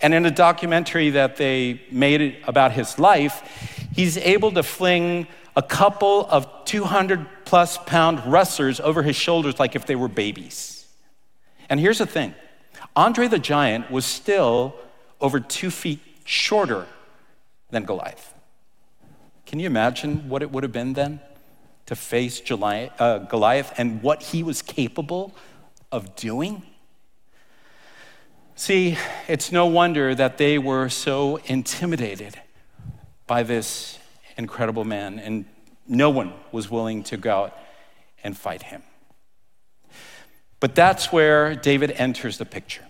And 0.00 0.14
in 0.14 0.24
a 0.26 0.30
documentary 0.30 1.10
that 1.10 1.36
they 1.36 1.82
made 1.90 2.38
about 2.46 2.72
his 2.72 2.98
life, 2.98 3.42
he's 3.94 4.16
able 4.18 4.50
to 4.52 4.62
fling 4.62 5.26
a 5.56 5.62
couple 5.62 6.26
of 6.26 6.46
200 6.64 7.26
plus 7.44 7.78
pound 7.78 8.24
wrestlers 8.30 8.80
over 8.80 9.02
his 9.02 9.16
shoulders 9.16 9.58
like 9.58 9.74
if 9.74 9.86
they 9.86 9.96
were 9.96 10.08
babies. 10.08 10.86
And 11.68 11.80
here's 11.80 11.98
the 11.98 12.06
thing 12.06 12.34
Andre 12.96 13.28
the 13.28 13.38
Giant 13.38 13.90
was 13.90 14.04
still 14.04 14.74
over 15.20 15.40
two 15.40 15.70
feet 15.70 16.00
shorter 16.24 16.86
than 17.70 17.84
Goliath. 17.84 18.34
Can 19.46 19.58
you 19.58 19.66
imagine 19.66 20.28
what 20.28 20.42
it 20.42 20.50
would 20.50 20.62
have 20.62 20.72
been 20.72 20.92
then 20.92 21.20
to 21.86 21.96
face 21.96 22.40
uh, 22.50 23.18
Goliath 23.18 23.72
and 23.76 24.02
what 24.02 24.22
he 24.22 24.42
was 24.42 24.62
capable 24.62 25.34
of 25.90 26.14
doing? 26.14 26.62
See, 28.54 28.98
it's 29.26 29.50
no 29.50 29.66
wonder 29.66 30.14
that 30.14 30.36
they 30.38 30.58
were 30.58 30.88
so 30.88 31.36
intimidated 31.46 32.38
by 33.26 33.42
this 33.42 33.99
incredible 34.40 34.84
man, 34.84 35.20
and 35.20 35.44
no 35.86 36.10
one 36.10 36.32
was 36.50 36.70
willing 36.70 37.04
to 37.04 37.16
go 37.16 37.44
out 37.44 37.56
and 38.24 38.36
fight 38.36 38.62
him. 38.64 38.82
But 40.58 40.74
that's 40.74 41.12
where 41.12 41.54
David 41.54 41.92
enters 41.92 42.38
the 42.38 42.44
picture. 42.44 42.84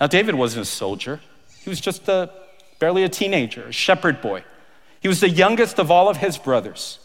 Now, 0.00 0.06
David 0.06 0.34
wasn't 0.34 0.62
a 0.62 0.70
soldier, 0.70 1.20
he 1.62 1.70
was 1.70 1.80
just 1.80 2.08
a, 2.08 2.30
barely 2.78 3.04
a 3.04 3.08
teenager, 3.08 3.62
a 3.68 3.72
shepherd 3.72 4.20
boy. 4.20 4.44
He 5.00 5.08
was 5.08 5.20
the 5.20 5.30
youngest 5.30 5.78
of 5.78 5.90
all 5.90 6.08
of 6.08 6.18
his 6.18 6.36
brothers. 6.36 6.98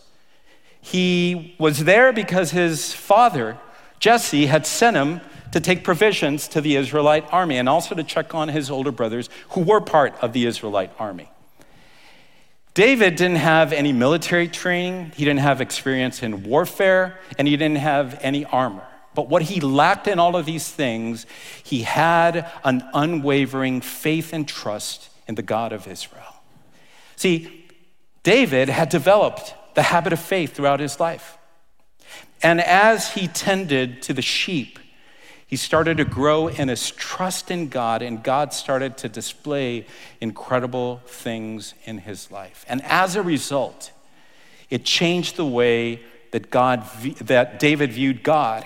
He 0.81 1.55
was 1.59 1.83
there 1.83 2.11
because 2.11 2.51
his 2.51 2.93
father, 2.93 3.57
Jesse, 3.99 4.45
had 4.47 4.65
sent 4.65 4.95
him 4.95 5.21
to 5.51 5.59
take 5.59 5.83
provisions 5.83 6.47
to 6.49 6.61
the 6.61 6.75
Israelite 6.75 7.25
army 7.31 7.57
and 7.57 7.67
also 7.67 7.95
to 7.95 8.03
check 8.03 8.33
on 8.33 8.49
his 8.49 8.69
older 8.69 8.91
brothers 8.91 9.29
who 9.49 9.61
were 9.61 9.81
part 9.81 10.13
of 10.21 10.33
the 10.33 10.45
Israelite 10.45 10.91
army. 10.99 11.29
David 12.79 13.17
didn't 13.17 13.39
have 13.39 13.73
any 13.73 13.91
military 13.91 14.47
training, 14.47 15.11
he 15.13 15.25
didn't 15.25 15.41
have 15.41 15.59
experience 15.59 16.23
in 16.23 16.43
warfare, 16.43 17.19
and 17.37 17.45
he 17.45 17.57
didn't 17.57 17.79
have 17.79 18.17
any 18.21 18.45
armor. 18.45 18.87
But 19.13 19.27
what 19.27 19.41
he 19.41 19.59
lacked 19.59 20.07
in 20.07 20.17
all 20.17 20.37
of 20.37 20.45
these 20.45 20.71
things, 20.71 21.25
he 21.61 21.81
had 21.81 22.49
an 22.63 22.87
unwavering 22.93 23.81
faith 23.81 24.31
and 24.31 24.47
trust 24.47 25.09
in 25.27 25.35
the 25.35 25.41
God 25.41 25.73
of 25.73 25.89
Israel. 25.89 26.41
See, 27.17 27.65
David 28.23 28.69
had 28.69 28.87
developed 28.87 29.55
the 29.75 29.83
habit 29.83 30.13
of 30.13 30.19
faith 30.21 30.53
throughout 30.53 30.79
his 30.79 31.01
life. 31.01 31.37
And 32.41 32.61
as 32.61 33.11
he 33.11 33.27
tended 33.27 34.01
to 34.03 34.13
the 34.13 34.21
sheep, 34.21 34.78
he 35.49 35.55
started 35.55 35.97
to 35.97 36.05
grow 36.05 36.47
in 36.47 36.67
his 36.67 36.91
trust 36.91 37.49
in 37.49 37.69
God, 37.69 38.03
and 38.03 38.23
God 38.23 38.53
started 38.53 38.97
to 38.97 39.09
display 39.09 39.87
incredible 40.21 41.01
things 41.07 41.73
in 41.85 41.97
his 41.97 42.29
life. 42.29 42.63
And 42.69 42.83
as 42.83 43.15
a 43.15 43.23
result, 43.23 43.91
it 44.69 44.85
changed 44.85 45.37
the 45.37 45.45
way 45.45 46.01
that 46.29 46.51
God, 46.51 46.87
that 47.21 47.57
David 47.57 47.91
viewed 47.91 48.21
God 48.21 48.63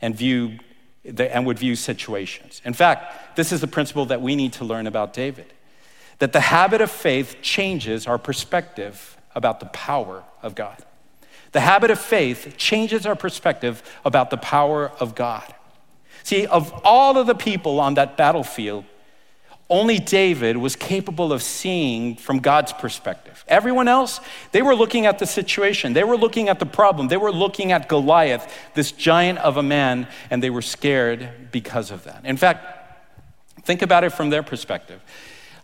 and 0.00 0.16
viewed 0.16 0.64
and 1.04 1.44
would 1.44 1.58
view 1.58 1.76
situations. 1.76 2.62
In 2.64 2.72
fact, 2.72 3.36
this 3.36 3.52
is 3.52 3.60
the 3.60 3.66
principle 3.66 4.06
that 4.06 4.22
we 4.22 4.34
need 4.34 4.54
to 4.54 4.64
learn 4.64 4.86
about 4.86 5.12
David 5.12 5.52
that 6.18 6.32
the 6.32 6.40
habit 6.40 6.80
of 6.80 6.90
faith 6.90 7.36
changes 7.42 8.06
our 8.06 8.16
perspective 8.16 9.18
about 9.34 9.60
the 9.60 9.66
power 9.66 10.24
of 10.40 10.54
God. 10.54 10.78
The 11.50 11.60
habit 11.60 11.90
of 11.90 11.98
faith 11.98 12.54
changes 12.56 13.04
our 13.04 13.16
perspective 13.16 13.82
about 14.02 14.30
the 14.30 14.38
power 14.38 14.92
of 14.98 15.14
God. 15.14 15.52
See, 16.22 16.46
of 16.46 16.72
all 16.84 17.18
of 17.18 17.26
the 17.26 17.34
people 17.34 17.80
on 17.80 17.94
that 17.94 18.16
battlefield, 18.16 18.84
only 19.72 19.98
David 19.98 20.58
was 20.58 20.76
capable 20.76 21.32
of 21.32 21.42
seeing 21.42 22.16
from 22.16 22.40
God's 22.40 22.74
perspective. 22.74 23.42
Everyone 23.48 23.88
else, 23.88 24.20
they 24.52 24.60
were 24.60 24.74
looking 24.74 25.06
at 25.06 25.18
the 25.18 25.26
situation, 25.26 25.94
they 25.94 26.04
were 26.04 26.16
looking 26.16 26.50
at 26.50 26.58
the 26.58 26.66
problem, 26.66 27.08
they 27.08 27.16
were 27.16 27.32
looking 27.32 27.72
at 27.72 27.88
Goliath, 27.88 28.54
this 28.74 28.92
giant 28.92 29.38
of 29.38 29.56
a 29.56 29.62
man, 29.62 30.08
and 30.30 30.42
they 30.42 30.50
were 30.50 30.62
scared 30.62 31.50
because 31.50 31.90
of 31.90 32.04
that. 32.04 32.24
In 32.24 32.36
fact, 32.36 32.66
think 33.64 33.80
about 33.80 34.04
it 34.04 34.10
from 34.10 34.28
their 34.28 34.42
perspective. 34.42 35.00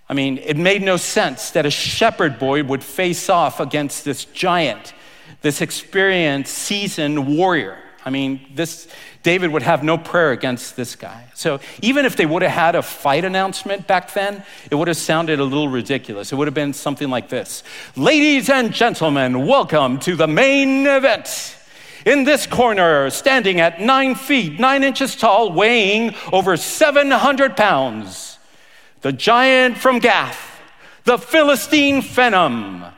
I 0.09 0.15
mean, 0.15 0.39
it 0.39 0.57
made 0.57 0.81
no 0.83 0.97
sense 0.97 1.51
that 1.51 1.67
a 1.67 1.71
shepherd 1.71 2.39
boy 2.39 2.65
would 2.65 2.83
face 2.83 3.29
off 3.29 3.61
against 3.61 4.07
this 4.07 4.25
giant, 4.25 4.95
this 5.43 5.61
experienced, 5.61 6.55
seasoned 6.55 7.37
warrior. 7.37 7.77
I 8.07 8.11
mean, 8.11 8.47
this 8.55 8.89
David 9.23 9.51
would 9.51 9.63
have 9.63 9.83
no 9.83 9.99
prayer 9.99 10.33
against 10.33 10.77
this 10.77 10.95
guy. 10.95 11.27
So 11.35 11.61
even 11.83 12.05
if 12.05 12.17
they 12.17 12.27
would 12.27 12.43
have 12.43 12.53
had 12.53 12.75
a 12.75 12.83
fight 12.83 13.25
announcement 13.25 13.87
back 13.87 14.13
then, 14.13 14.45
it 14.71 14.75
would 14.75 14.89
have 14.89 14.97
sounded 14.97 15.41
a 15.41 15.45
little 15.45 15.69
ridiculous. 15.69 16.33
It 16.33 16.37
would 16.37 16.47
have 16.47 16.55
been 16.55 16.73
something 16.73 17.11
like 17.11 17.29
this 17.29 17.63
Ladies 17.97 18.49
and 18.49 18.73
gentlemen, 18.73 19.47
welcome 19.47 19.99
to 20.01 20.17
the 20.17 20.29
main 20.29 20.87
event. 20.87 21.57
In 22.07 22.25
this 22.25 22.47
corner, 22.47 23.11
standing 23.11 23.61
at 23.61 23.81
nine 23.81 24.15
feet, 24.15 24.59
nine 24.59 24.85
inches 24.85 25.17
tall, 25.17 25.53
weighing 25.53 26.15
over 26.33 26.57
700 26.57 27.57
pounds 27.57 28.39
the 29.01 29.13
giant 29.13 29.77
from 29.77 29.99
Gath, 29.99 30.61
the 31.05 31.19
Philistine 31.19 32.03
Phenom, 32.03 32.93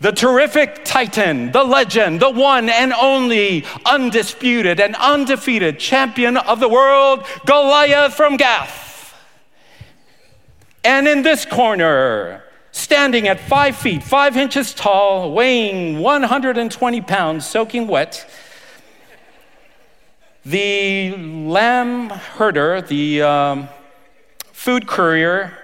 the 0.00 0.12
terrific 0.12 0.84
Titan, 0.84 1.52
the 1.52 1.64
legend, 1.64 2.20
the 2.20 2.30
one 2.30 2.68
and 2.68 2.92
only 2.92 3.64
undisputed 3.84 4.78
and 4.80 4.94
undefeated 4.96 5.78
champion 5.78 6.36
of 6.36 6.60
the 6.60 6.68
world, 6.68 7.24
Goliath 7.46 8.14
from 8.14 8.36
Gath. 8.36 9.14
And 10.84 11.08
in 11.08 11.22
this 11.22 11.44
corner, 11.44 12.44
standing 12.72 13.26
at 13.26 13.40
five 13.40 13.76
feet, 13.76 14.02
five 14.02 14.36
inches 14.36 14.74
tall, 14.74 15.32
weighing 15.32 16.00
120 16.00 17.00
pounds, 17.00 17.46
soaking 17.46 17.88
wet, 17.88 18.28
the 20.44 21.16
lamb 21.16 22.10
herder, 22.10 22.82
the 22.82 23.22
um, 23.22 23.68
food 24.52 24.86
courier, 24.86 25.58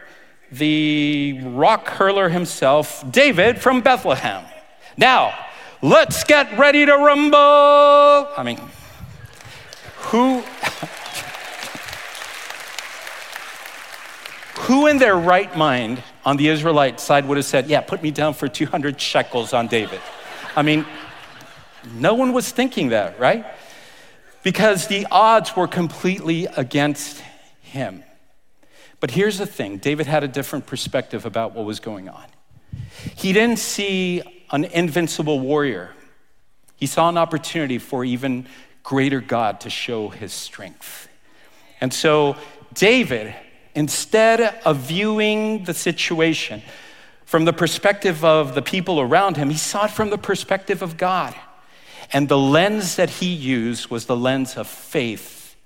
the 0.53 1.41
rock 1.43 1.88
hurler 1.88 2.29
himself, 2.29 3.05
David 3.11 3.61
from 3.61 3.81
Bethlehem. 3.81 4.45
Now, 4.97 5.35
let's 5.81 6.25
get 6.25 6.59
ready 6.59 6.85
to 6.85 6.93
rumble. 6.93 7.38
I 7.38 8.43
mean, 8.45 8.61
who 9.97 10.43
who 14.62 14.87
in 14.87 14.99
their 14.99 15.17
right 15.17 15.57
mind 15.57 16.03
on 16.25 16.37
the 16.37 16.49
Israelite 16.49 17.01
side 17.01 17.27
would 17.27 17.37
have 17.37 17.47
said, 17.47 17.67
"Yeah, 17.67 17.81
put 17.81 18.03
me 18.03 18.11
down 18.11 18.35
for 18.35 18.47
200 18.47 19.01
shekels 19.01 19.53
on 19.53 19.67
David." 19.67 20.01
I 20.55 20.62
mean, 20.62 20.85
no 21.95 22.15
one 22.15 22.33
was 22.33 22.51
thinking 22.51 22.91
that, 22.91 23.19
right? 23.19 23.45
Because 24.43 24.87
the 24.87 25.07
odds 25.11 25.57
were 25.57 25.67
completely 25.67 26.47
against 26.57 27.23
him. 27.62 28.05
But 29.03 29.11
here's 29.11 29.37
the 29.37 29.47
thing 29.47 29.79
David 29.79 30.07
had 30.07 30.23
a 30.23 30.29
different 30.29 30.65
perspective 30.67 31.27
about 31.27 31.57
what 31.57 31.65
was 31.65 31.81
going 31.81 32.09
on. 32.09 32.25
He 33.17 33.33
didn't 33.33 33.59
see 33.59 34.23
an 34.53 34.62
invincible 34.62 35.41
warrior, 35.41 35.91
he 36.77 36.87
saw 36.87 37.09
an 37.09 37.19
opportunity 37.19 37.79
for 37.79 38.05
even 38.05 38.47
greater 38.85 39.21
God 39.21 39.61
to 39.62 39.71
show 39.71 40.09
his 40.09 40.33
strength. 40.33 41.09
And 41.81 41.93
so, 41.93 42.37
David, 42.75 43.35
instead 43.75 44.41
of 44.65 44.77
viewing 44.77 45.65
the 45.65 45.75
situation 45.75 46.62
from 47.25 47.45
the 47.45 47.53
perspective 47.53 48.25
of 48.25 48.55
the 48.55 48.62
people 48.62 49.01
around 49.01 49.37
him, 49.37 49.51
he 49.51 49.59
saw 49.59 49.87
it 49.87 49.91
from 49.91 50.11
the 50.11 50.19
perspective 50.19 50.81
of 50.81 50.97
God. 50.97 51.35
And 52.12 52.29
the 52.29 52.38
lens 52.38 52.95
that 52.95 53.11
he 53.11 53.35
used 53.35 53.91
was 53.91 54.07
the 54.07 54.17
lens 54.17 54.57
of 54.57 54.69
faith, 54.69 55.57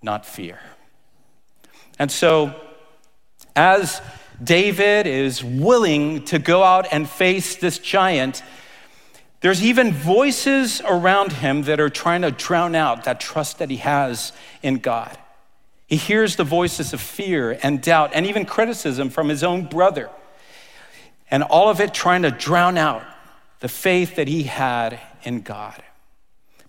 not 0.00 0.24
fear. 0.24 0.60
And 1.98 2.10
so, 2.10 2.54
as 3.54 4.00
David 4.42 5.06
is 5.06 5.42
willing 5.42 6.24
to 6.26 6.38
go 6.38 6.62
out 6.62 6.86
and 6.90 7.08
face 7.08 7.56
this 7.56 7.78
giant, 7.78 8.42
there's 9.40 9.62
even 9.62 9.92
voices 9.92 10.82
around 10.84 11.32
him 11.32 11.62
that 11.62 11.80
are 11.80 11.88
trying 11.88 12.22
to 12.22 12.30
drown 12.30 12.74
out 12.74 13.04
that 13.04 13.20
trust 13.20 13.58
that 13.58 13.70
he 13.70 13.76
has 13.76 14.32
in 14.62 14.78
God. 14.78 15.16
He 15.86 15.96
hears 15.96 16.36
the 16.36 16.44
voices 16.44 16.92
of 16.92 17.00
fear 17.00 17.58
and 17.62 17.80
doubt 17.80 18.10
and 18.12 18.26
even 18.26 18.44
criticism 18.44 19.08
from 19.08 19.28
his 19.28 19.44
own 19.44 19.66
brother. 19.66 20.10
And 21.30 21.42
all 21.42 21.68
of 21.68 21.80
it 21.80 21.94
trying 21.94 22.22
to 22.22 22.30
drown 22.30 22.76
out 22.76 23.04
the 23.60 23.68
faith 23.68 24.16
that 24.16 24.28
he 24.28 24.44
had 24.44 24.98
in 25.22 25.42
God. 25.42 25.82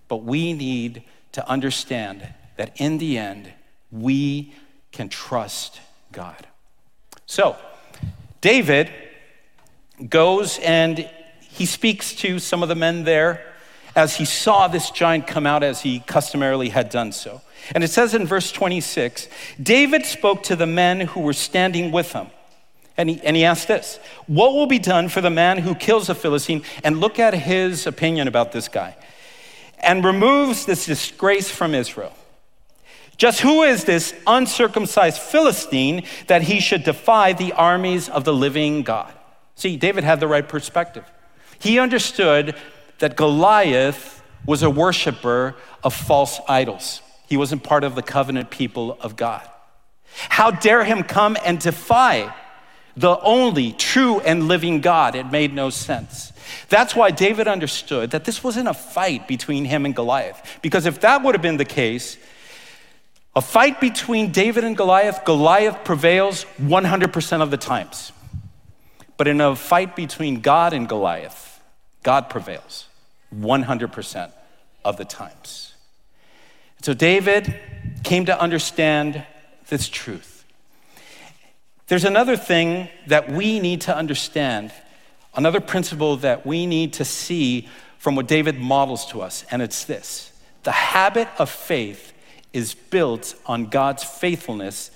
But 0.06 0.22
we 0.22 0.52
need 0.52 1.02
to 1.32 1.48
understand 1.48 2.26
that 2.56 2.80
in 2.80 2.98
the 2.98 3.18
end, 3.18 3.52
we 3.90 4.54
can 4.98 5.08
trust 5.08 5.80
God. 6.10 6.48
So, 7.24 7.56
David 8.40 8.90
goes 10.08 10.58
and 10.58 11.08
he 11.38 11.66
speaks 11.66 12.14
to 12.14 12.40
some 12.40 12.64
of 12.64 12.68
the 12.68 12.74
men 12.74 13.04
there 13.04 13.54
as 13.94 14.16
he 14.16 14.24
saw 14.24 14.66
this 14.66 14.90
giant 14.90 15.28
come 15.28 15.46
out 15.46 15.62
as 15.62 15.82
he 15.82 16.00
customarily 16.00 16.70
had 16.70 16.90
done 16.90 17.12
so. 17.12 17.42
And 17.76 17.84
it 17.84 17.90
says 17.90 18.12
in 18.12 18.26
verse 18.26 18.50
26 18.50 19.28
David 19.62 20.04
spoke 20.04 20.42
to 20.42 20.56
the 20.56 20.66
men 20.66 21.02
who 21.02 21.20
were 21.20 21.32
standing 21.32 21.92
with 21.92 22.12
him. 22.12 22.26
And 22.96 23.08
he, 23.08 23.20
and 23.22 23.36
he 23.36 23.44
asked 23.44 23.68
this 23.68 24.00
What 24.26 24.52
will 24.54 24.66
be 24.66 24.80
done 24.80 25.08
for 25.08 25.20
the 25.20 25.30
man 25.30 25.58
who 25.58 25.76
kills 25.76 26.08
a 26.08 26.14
Philistine? 26.16 26.64
And 26.82 26.98
look 26.98 27.20
at 27.20 27.34
his 27.34 27.86
opinion 27.86 28.26
about 28.26 28.50
this 28.50 28.66
guy 28.66 28.96
and 29.78 30.04
removes 30.04 30.66
this 30.66 30.86
disgrace 30.86 31.48
from 31.52 31.72
Israel. 31.72 32.17
Just 33.18 33.40
who 33.40 33.64
is 33.64 33.84
this 33.84 34.14
uncircumcised 34.26 35.20
Philistine 35.20 36.04
that 36.28 36.42
he 36.42 36.60
should 36.60 36.84
defy 36.84 37.32
the 37.32 37.52
armies 37.52 38.08
of 38.08 38.24
the 38.24 38.32
living 38.32 38.82
God? 38.82 39.12
See, 39.56 39.76
David 39.76 40.04
had 40.04 40.20
the 40.20 40.28
right 40.28 40.48
perspective. 40.48 41.04
He 41.58 41.80
understood 41.80 42.54
that 43.00 43.16
Goliath 43.16 44.22
was 44.46 44.62
a 44.62 44.70
worshiper 44.70 45.56
of 45.82 45.92
false 45.92 46.40
idols. 46.48 47.02
He 47.28 47.36
wasn't 47.36 47.64
part 47.64 47.82
of 47.82 47.96
the 47.96 48.02
covenant 48.02 48.50
people 48.50 48.96
of 49.00 49.16
God. 49.16 49.46
How 50.28 50.52
dare 50.52 50.84
him 50.84 51.02
come 51.02 51.36
and 51.44 51.58
defy 51.58 52.32
the 52.96 53.18
only 53.20 53.72
true 53.72 54.20
and 54.20 54.46
living 54.46 54.80
God? 54.80 55.16
It 55.16 55.30
made 55.30 55.52
no 55.52 55.70
sense. 55.70 56.32
That's 56.68 56.94
why 56.94 57.10
David 57.10 57.48
understood 57.48 58.12
that 58.12 58.24
this 58.24 58.42
wasn't 58.42 58.68
a 58.68 58.74
fight 58.74 59.28
between 59.28 59.64
him 59.64 59.84
and 59.84 59.94
Goliath. 59.94 60.60
Because 60.62 60.86
if 60.86 61.00
that 61.00 61.22
would 61.22 61.34
have 61.34 61.42
been 61.42 61.56
the 61.56 61.64
case, 61.64 62.16
a 63.38 63.40
fight 63.40 63.80
between 63.80 64.32
David 64.32 64.64
and 64.64 64.76
Goliath, 64.76 65.24
Goliath 65.24 65.84
prevails 65.84 66.44
100% 66.60 67.40
of 67.40 67.52
the 67.52 67.56
times. 67.56 68.10
But 69.16 69.28
in 69.28 69.40
a 69.40 69.54
fight 69.54 69.94
between 69.94 70.40
God 70.40 70.72
and 70.72 70.88
Goliath, 70.88 71.60
God 72.02 72.30
prevails 72.30 72.88
100% 73.32 74.32
of 74.84 74.96
the 74.96 75.04
times. 75.04 75.74
So 76.82 76.94
David 76.94 77.54
came 78.02 78.24
to 78.24 78.40
understand 78.40 79.24
this 79.68 79.88
truth. 79.88 80.44
There's 81.86 82.04
another 82.04 82.36
thing 82.36 82.88
that 83.06 83.30
we 83.30 83.60
need 83.60 83.82
to 83.82 83.96
understand, 83.96 84.72
another 85.36 85.60
principle 85.60 86.16
that 86.16 86.44
we 86.44 86.66
need 86.66 86.94
to 86.94 87.04
see 87.04 87.68
from 87.98 88.16
what 88.16 88.26
David 88.26 88.58
models 88.58 89.06
to 89.06 89.22
us, 89.22 89.44
and 89.52 89.62
it's 89.62 89.84
this 89.84 90.32
the 90.64 90.72
habit 90.72 91.28
of 91.38 91.48
faith 91.48 92.12
is 92.52 92.74
built 92.74 93.34
on 93.46 93.66
God's 93.66 94.04
faithfulness 94.04 94.90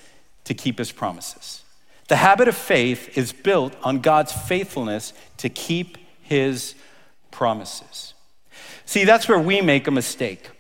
to 0.44 0.54
keep 0.54 0.78
his 0.78 0.92
promises. 0.92 1.62
The 2.08 2.16
habit 2.16 2.48
of 2.48 2.56
faith 2.56 3.16
is 3.16 3.32
built 3.32 3.74
on 3.82 4.00
God's 4.00 4.32
faithfulness 4.32 5.12
to 5.38 5.48
keep 5.48 5.96
his 6.20 6.74
promises. 7.30 8.14
See, 8.84 9.04
that's 9.04 9.28
where 9.28 9.38
we 9.38 9.60
make 9.60 9.86
a 9.86 9.90
mistake. 9.90 10.50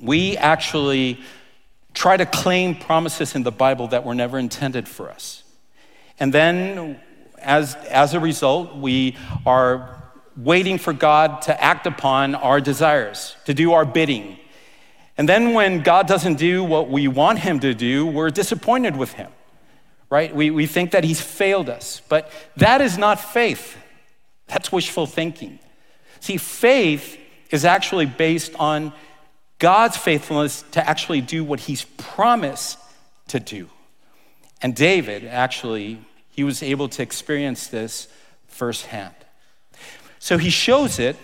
We 0.00 0.36
actually 0.36 1.20
try 1.94 2.16
to 2.16 2.26
claim 2.26 2.74
promises 2.74 3.34
in 3.34 3.42
the 3.42 3.52
Bible 3.52 3.88
that 3.88 4.04
were 4.04 4.14
never 4.14 4.38
intended 4.38 4.88
for 4.88 5.10
us. 5.10 5.44
And 6.18 6.32
then, 6.32 7.00
as, 7.38 7.74
as 7.88 8.14
a 8.14 8.20
result, 8.20 8.74
we 8.76 9.16
are 9.46 10.02
waiting 10.36 10.78
for 10.78 10.92
God 10.92 11.42
to 11.42 11.62
act 11.62 11.86
upon 11.86 12.34
our 12.34 12.60
desires, 12.60 13.36
to 13.44 13.54
do 13.54 13.72
our 13.72 13.84
bidding, 13.84 14.39
and 15.20 15.28
then 15.28 15.52
when 15.52 15.82
God 15.82 16.08
doesn't 16.08 16.36
do 16.36 16.64
what 16.64 16.88
we 16.88 17.06
want 17.06 17.40
him 17.40 17.60
to 17.60 17.74
do, 17.74 18.06
we're 18.06 18.30
disappointed 18.30 18.96
with 18.96 19.12
him, 19.12 19.30
right? 20.08 20.34
We, 20.34 20.50
we 20.50 20.64
think 20.64 20.92
that 20.92 21.04
he's 21.04 21.20
failed 21.20 21.68
us. 21.68 22.00
But 22.08 22.32
that 22.56 22.80
is 22.80 22.96
not 22.96 23.20
faith, 23.20 23.76
that's 24.46 24.72
wishful 24.72 25.04
thinking. 25.04 25.58
See, 26.20 26.38
faith 26.38 27.18
is 27.50 27.66
actually 27.66 28.06
based 28.06 28.54
on 28.58 28.94
God's 29.58 29.98
faithfulness 29.98 30.64
to 30.70 30.88
actually 30.88 31.20
do 31.20 31.44
what 31.44 31.60
he's 31.60 31.84
promised 31.98 32.78
to 33.28 33.38
do. 33.38 33.68
And 34.62 34.74
David 34.74 35.26
actually, 35.26 36.00
he 36.30 36.44
was 36.44 36.62
able 36.62 36.88
to 36.88 37.02
experience 37.02 37.66
this 37.66 38.08
firsthand. 38.46 39.14
So 40.18 40.38
he 40.38 40.48
shows 40.48 40.98
it 40.98 41.18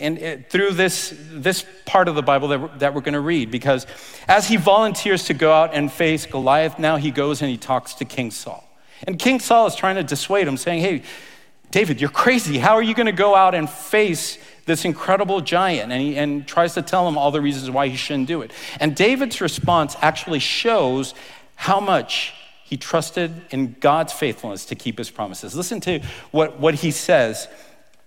and 0.00 0.18
it, 0.18 0.50
through 0.50 0.72
this, 0.72 1.14
this 1.30 1.64
part 1.84 2.08
of 2.08 2.14
the 2.14 2.22
Bible 2.22 2.48
that 2.48 2.60
we're, 2.60 2.78
that 2.78 2.94
we're 2.94 3.00
going 3.00 3.14
to 3.14 3.20
read, 3.20 3.50
because 3.50 3.86
as 4.26 4.48
he 4.48 4.56
volunteers 4.56 5.24
to 5.24 5.34
go 5.34 5.52
out 5.52 5.74
and 5.74 5.92
face 5.92 6.26
Goliath, 6.26 6.78
now 6.78 6.96
he 6.96 7.10
goes 7.10 7.42
and 7.42 7.50
he 7.50 7.56
talks 7.56 7.94
to 7.94 8.04
King 8.04 8.30
Saul. 8.30 8.66
And 9.06 9.18
King 9.18 9.40
Saul 9.40 9.66
is 9.66 9.74
trying 9.74 9.96
to 9.96 10.02
dissuade 10.02 10.46
him, 10.48 10.56
saying, 10.56 10.80
Hey, 10.80 11.02
David, 11.70 12.00
you're 12.00 12.10
crazy. 12.10 12.58
How 12.58 12.74
are 12.74 12.82
you 12.82 12.94
going 12.94 13.06
to 13.06 13.12
go 13.12 13.34
out 13.34 13.54
and 13.54 13.70
face 13.70 14.38
this 14.66 14.84
incredible 14.84 15.40
giant? 15.40 15.92
And 15.92 16.02
he 16.02 16.16
and 16.16 16.46
tries 16.46 16.74
to 16.74 16.82
tell 16.82 17.06
him 17.06 17.16
all 17.16 17.30
the 17.30 17.40
reasons 17.40 17.70
why 17.70 17.88
he 17.88 17.96
shouldn't 17.96 18.26
do 18.26 18.42
it. 18.42 18.50
And 18.80 18.96
David's 18.96 19.40
response 19.40 19.96
actually 20.00 20.40
shows 20.40 21.14
how 21.54 21.78
much 21.78 22.34
he 22.64 22.76
trusted 22.76 23.32
in 23.50 23.76
God's 23.80 24.12
faithfulness 24.12 24.64
to 24.66 24.74
keep 24.74 24.98
his 24.98 25.10
promises. 25.10 25.54
Listen 25.54 25.80
to 25.80 26.00
what, 26.30 26.58
what 26.58 26.74
he 26.74 26.90
says 26.90 27.48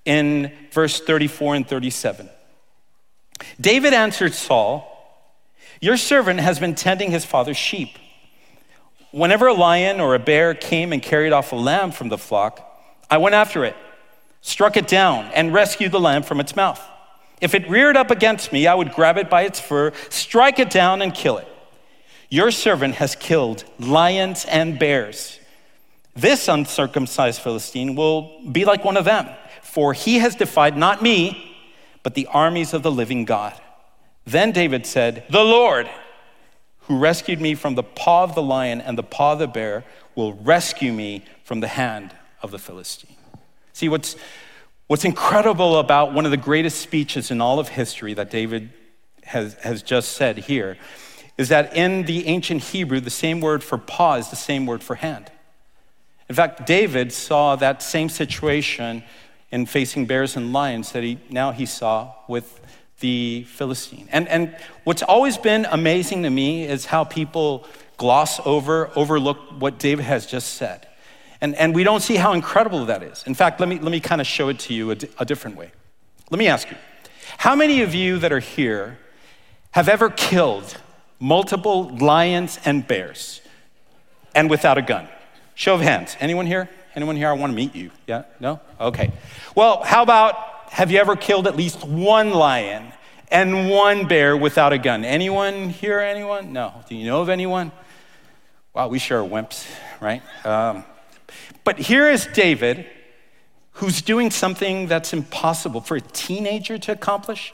in 0.06 0.52
verse 0.72 1.00
34 1.00 1.56
and 1.56 1.68
37. 1.68 2.30
David 3.60 3.94
answered 3.94 4.34
Saul, 4.34 4.90
Your 5.82 5.98
servant 5.98 6.40
has 6.40 6.60
been 6.60 6.76
tending 6.76 7.12
his 7.12 7.26
father's 7.26 7.58
sheep. 7.58 7.98
Whenever 9.12 9.48
a 9.48 9.54
lion 9.54 10.00
or 10.00 10.16
a 10.16 10.20
bear 10.20 10.54
came 10.54 10.92
and 10.92 11.02
carried 11.02 11.34
off 11.34 11.52
a 11.52 11.56
lamb 11.56 11.92
from 11.92 12.10
the 12.10 12.18
flock, 12.18 12.70
I 13.10 13.18
went 13.18 13.36
after 13.36 13.64
it, 13.64 13.76
struck 14.42 14.76
it 14.76 14.88
down, 14.88 15.26
and 15.34 15.54
rescued 15.54 15.92
the 15.92 16.00
lamb 16.00 16.24
from 16.24 16.40
its 16.40 16.56
mouth. 16.56 16.82
If 17.40 17.54
it 17.54 17.70
reared 17.70 17.98
up 17.98 18.10
against 18.10 18.52
me, 18.52 18.68
I 18.68 18.74
would 18.74 18.94
grab 18.94 19.18
it 19.18 19.30
by 19.30 19.44
its 19.44 19.60
fur, 19.60 19.92
strike 20.10 20.60
it 20.60 20.70
down, 20.70 21.02
and 21.02 21.14
kill 21.14 21.38
it. 21.38 21.48
Your 22.30 22.50
servant 22.50 22.96
has 22.96 23.16
killed 23.16 23.64
lions 23.78 24.46
and 24.46 24.80
bears. 24.80 25.40
This 26.16 26.48
uncircumcised 26.48 27.42
Philistine 27.42 27.96
will 27.96 28.42
be 28.52 28.66
like 28.66 28.84
one 28.84 28.98
of 28.98 29.06
them 29.06 29.30
for 29.74 29.94
he 29.94 30.20
has 30.20 30.36
defied 30.36 30.78
not 30.78 31.02
me, 31.02 31.58
but 32.04 32.14
the 32.14 32.28
armies 32.28 32.76
of 32.76 32.84
the 32.84 32.92
living 32.92 33.26
God. 33.26 33.60
Then 34.24 34.52
David 34.52 34.86
said, 34.86 35.24
The 35.32 35.44
Lord, 35.44 35.90
who 36.82 37.00
rescued 37.00 37.42
me 37.42 37.56
from 37.56 37.74
the 37.74 37.82
paw 37.82 38.24
of 38.24 38.36
the 38.36 38.44
lion 38.44 38.82
and 38.82 38.96
the 38.96 39.02
paw 39.02 39.34
of 39.34 39.40
the 39.40 39.48
bear, 39.48 39.84
will 40.14 40.34
rescue 40.34 40.94
me 40.94 41.26
from 41.44 41.60
the 41.60 41.68
hand 41.68 42.16
of 42.44 42.52
the 42.52 42.60
Philistine. 42.60 43.16
See, 43.74 43.90
what's, 43.90 44.16
what's 44.86 45.06
incredible 45.06 45.80
about 45.80 46.14
one 46.14 46.26
of 46.26 46.32
the 46.32 46.38
greatest 46.38 46.80
speeches 46.80 47.32
in 47.32 47.42
all 47.42 47.58
of 47.58 47.70
history 47.70 48.14
that 48.14 48.30
David 48.30 48.70
has, 49.24 49.56
has 49.56 49.82
just 49.82 50.12
said 50.12 50.38
here 50.38 50.78
is 51.36 51.50
that 51.50 51.76
in 51.76 52.04
the 52.04 52.28
ancient 52.28 52.62
Hebrew, 52.62 53.00
the 53.00 53.10
same 53.10 53.42
word 53.42 53.64
for 53.64 53.80
paw 53.80 54.18
is 54.18 54.30
the 54.30 54.36
same 54.36 54.68
word 54.68 54.84
for 54.84 54.94
hand. 54.94 55.32
In 56.30 56.36
fact, 56.36 56.68
David 56.68 57.12
saw 57.12 57.56
that 57.56 57.82
same 57.82 58.08
situation 58.08 59.04
in 59.54 59.68
facing 59.68 60.08
bears 60.08 60.36
and 60.36 60.52
lions 60.52 60.94
that 60.94 61.04
he 61.04 61.20
now 61.30 61.52
he 61.52 61.64
saw 61.68 62.12
with 62.28 62.60
the 63.02 63.46
Philistine. 63.48 64.10
And, 64.12 64.28
and 64.28 64.58
what's 64.84 65.04
always 65.04 65.38
been 65.38 65.68
amazing 65.70 66.24
to 66.24 66.32
me 66.32 66.66
is 66.66 66.86
how 66.86 67.04
people 67.04 67.68
gloss 67.98 68.40
over, 68.48 68.90
overlook 68.96 69.38
what 69.60 69.78
David 69.78 70.06
has 70.06 70.26
just 70.26 70.56
said. 70.56 70.88
And, 71.40 71.54
and 71.56 71.76
we 71.76 71.84
don't 71.84 72.02
see 72.02 72.16
how 72.16 72.34
incredible 72.34 72.86
that 72.86 73.04
is. 73.04 73.24
In 73.28 73.36
fact, 73.36 73.60
let 73.60 73.70
me, 73.70 73.78
let 73.78 73.92
me 73.92 74.00
kind 74.00 74.22
of 74.22 74.26
show 74.26 74.50
it 74.50 74.58
to 74.60 74.74
you 74.74 74.90
a, 74.90 74.98
a 75.20 75.26
different 75.26 75.56
way. 75.56 75.72
Let 76.32 76.40
me 76.40 76.48
ask 76.48 76.72
you 76.72 76.78
how 77.38 77.56
many 77.56 77.84
of 77.84 77.94
you 77.94 78.18
that 78.20 78.32
are 78.32 78.40
here 78.40 78.98
have 79.72 79.88
ever 79.88 80.10
killed 80.10 80.78
multiple 81.20 81.96
lions 81.98 82.60
and 82.66 82.88
bears 82.88 83.42
and 84.34 84.50
without 84.50 84.80
a 84.80 84.82
gun? 84.82 85.08
Show 85.54 85.76
of 85.76 85.82
hands. 85.82 86.18
Anyone 86.20 86.48
here? 86.48 86.70
Anyone 86.96 87.16
here? 87.16 87.30
I 87.30 87.34
want 87.34 87.52
to 87.52 87.56
meet 87.56 87.76
you. 87.76 87.92
Yeah? 88.08 88.24
No? 88.40 88.60
Okay. 88.80 89.12
Well, 89.56 89.84
how 89.84 90.04
about 90.04 90.36
have 90.70 90.92
you 90.92 91.00
ever 91.00 91.16
killed 91.16 91.48
at 91.48 91.56
least 91.56 91.84
one 91.84 92.32
lion 92.32 92.92
and 93.30 93.70
one 93.70 94.08
bear 94.08 94.38
without 94.38 94.74
a 94.74 94.78
gun? 94.78 95.04
Anyone 95.04 95.70
here? 95.70 96.00
Anyone? 96.00 96.54
No. 96.54 96.74
Do 96.88 96.96
you 96.96 97.06
know 97.06 97.22
of 97.22 97.30
anyone? 97.30 97.72
Wow, 98.74 98.88
we 98.88 99.00
sure 99.00 99.24
are 99.24 99.28
wimps, 99.28 99.68
right? 100.02 100.22
Um, 100.46 100.84
but 101.64 101.80
here 101.80 102.10
is 102.10 102.28
David, 102.28 102.86
who's 103.74 104.02
doing 104.02 104.30
something 104.32 104.88
that's 104.88 105.14
impossible 105.14 105.82
for 105.82 105.98
a 105.98 106.02
teenager 106.02 106.78
to 106.78 106.92
accomplish. 106.92 107.54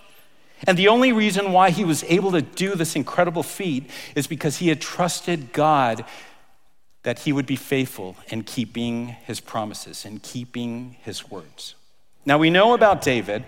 And 0.67 0.77
the 0.77 0.89
only 0.89 1.13
reason 1.13 1.53
why 1.53 1.69
he 1.69 1.85
was 1.85 2.03
able 2.05 2.31
to 2.31 2.41
do 2.41 2.75
this 2.75 2.95
incredible 2.95 3.43
feat 3.43 3.89
is 4.15 4.27
because 4.27 4.57
he 4.57 4.67
had 4.67 4.81
trusted 4.81 5.53
God 5.53 6.03
that 7.09 7.17
he 7.17 7.33
would 7.33 7.47
be 7.47 7.55
faithful 7.55 8.15
in 8.27 8.43
keeping 8.43 9.07
his 9.07 9.39
promises 9.39 10.05
and 10.05 10.21
keeping 10.21 10.95
his 11.01 11.27
words. 11.27 11.73
Now, 12.23 12.37
we 12.37 12.51
know 12.51 12.75
about 12.75 13.01
David 13.01 13.45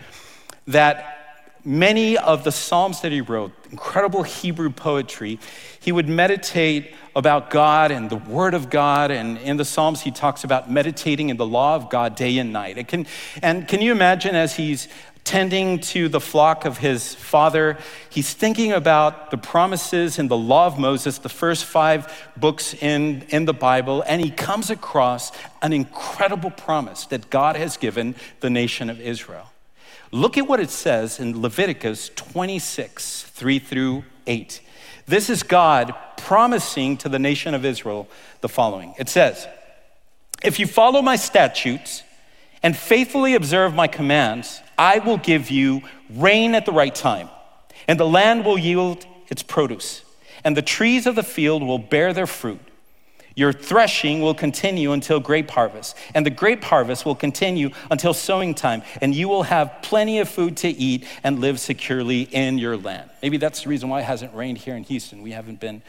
that 0.65 1.51
many 1.63 2.17
of 2.17 2.43
the 2.43 2.51
Psalms 2.51 3.01
that 3.01 3.11
he 3.11 3.21
wrote, 3.21 3.51
incredible 3.69 4.23
Hebrew 4.23 4.71
poetry, 4.71 5.37
he 5.79 5.91
would 5.91 6.09
meditate 6.09 6.95
about 7.15 7.51
God 7.51 7.91
and 7.91 8.09
the 8.09 8.15
Word 8.15 8.55
of 8.55 8.71
God. 8.71 9.11
And 9.11 9.37
in 9.37 9.57
the 9.57 9.65
Psalms, 9.65 10.01
he 10.01 10.09
talks 10.09 10.43
about 10.43 10.71
meditating 10.71 11.29
in 11.29 11.37
the 11.37 11.45
law 11.45 11.75
of 11.75 11.87
God 11.91 12.15
day 12.15 12.39
and 12.39 12.51
night. 12.51 12.79
It 12.79 12.87
can, 12.87 13.05
and 13.43 13.67
can 13.67 13.79
you 13.79 13.91
imagine 13.91 14.33
as 14.33 14.55
he's 14.55 14.87
tending 15.23 15.79
to 15.79 16.09
the 16.09 16.19
flock 16.19 16.65
of 16.65 16.79
his 16.79 17.15
father, 17.15 17.77
he's 18.09 18.33
thinking 18.33 18.71
about 18.71 19.31
the 19.31 19.37
promises 19.37 20.19
in 20.19 20.27
the 20.27 20.37
law 20.37 20.67
of 20.67 20.79
Moses, 20.79 21.19
the 21.19 21.29
first 21.29 21.65
five 21.65 22.29
books 22.35 22.73
in, 22.73 23.23
in 23.29 23.45
the 23.45 23.53
Bible, 23.53 24.03
and 24.07 24.21
he 24.21 24.31
comes 24.31 24.69
across 24.69 25.31
an 25.61 25.73
incredible 25.73 26.51
promise 26.51 27.05
that 27.05 27.29
God 27.29 27.55
has 27.55 27.77
given 27.77 28.15
the 28.39 28.49
nation 28.49 28.89
of 28.89 28.99
Israel. 28.99 29.51
Look 30.11 30.37
at 30.37 30.47
what 30.47 30.59
it 30.59 30.69
says 30.69 31.19
in 31.19 31.41
Leviticus 31.41 32.09
26, 32.15 33.23
3 33.23 33.59
through 33.59 34.03
8. 34.27 34.61
This 35.07 35.29
is 35.29 35.43
God 35.43 35.95
promising 36.17 36.97
to 36.97 37.09
the 37.09 37.19
nation 37.19 37.53
of 37.53 37.65
Israel 37.65 38.07
the 38.41 38.49
following 38.49 38.93
it 38.97 39.07
says, 39.07 39.47
If 40.43 40.59
you 40.59 40.67
follow 40.67 41.01
my 41.01 41.15
statutes 41.15 42.03
and 42.63 42.75
faithfully 42.75 43.35
observe 43.35 43.73
my 43.73 43.87
commands, 43.87 44.61
I 44.77 44.99
will 44.99 45.17
give 45.17 45.49
you 45.49 45.81
rain 46.09 46.55
at 46.55 46.65
the 46.65 46.71
right 46.71 46.93
time, 46.93 47.29
and 47.87 47.99
the 47.99 48.07
land 48.07 48.45
will 48.45 48.57
yield 48.57 49.05
its 49.27 49.43
produce, 49.43 50.03
and 50.43 50.55
the 50.55 50.61
trees 50.61 51.07
of 51.07 51.15
the 51.15 51.23
field 51.23 51.63
will 51.63 51.79
bear 51.79 52.13
their 52.13 52.27
fruit. 52.27 52.59
Your 53.33 53.53
threshing 53.53 54.21
will 54.21 54.33
continue 54.33 54.91
until 54.91 55.19
grape 55.19 55.49
harvest, 55.51 55.95
and 56.13 56.25
the 56.25 56.29
grape 56.29 56.63
harvest 56.63 57.05
will 57.05 57.15
continue 57.15 57.69
until 57.89 58.13
sowing 58.13 58.53
time, 58.53 58.83
and 58.99 59.15
you 59.15 59.29
will 59.29 59.43
have 59.43 59.77
plenty 59.81 60.19
of 60.19 60.27
food 60.27 60.57
to 60.57 60.67
eat 60.67 61.05
and 61.23 61.39
live 61.39 61.59
securely 61.59 62.23
in 62.23 62.57
your 62.57 62.75
land. 62.75 63.09
Maybe 63.21 63.37
that's 63.37 63.63
the 63.63 63.69
reason 63.69 63.87
why 63.87 64.01
it 64.01 64.05
hasn't 64.05 64.33
rained 64.33 64.57
here 64.57 64.75
in 64.75 64.83
Houston. 64.83 65.21
We 65.21 65.31
haven't 65.31 65.61
been 65.61 65.81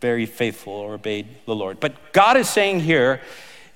very 0.00 0.26
faithful 0.26 0.72
or 0.72 0.94
obeyed 0.94 1.26
the 1.46 1.54
Lord. 1.54 1.80
But 1.80 2.12
God 2.12 2.36
is 2.36 2.48
saying 2.48 2.80
here, 2.80 3.20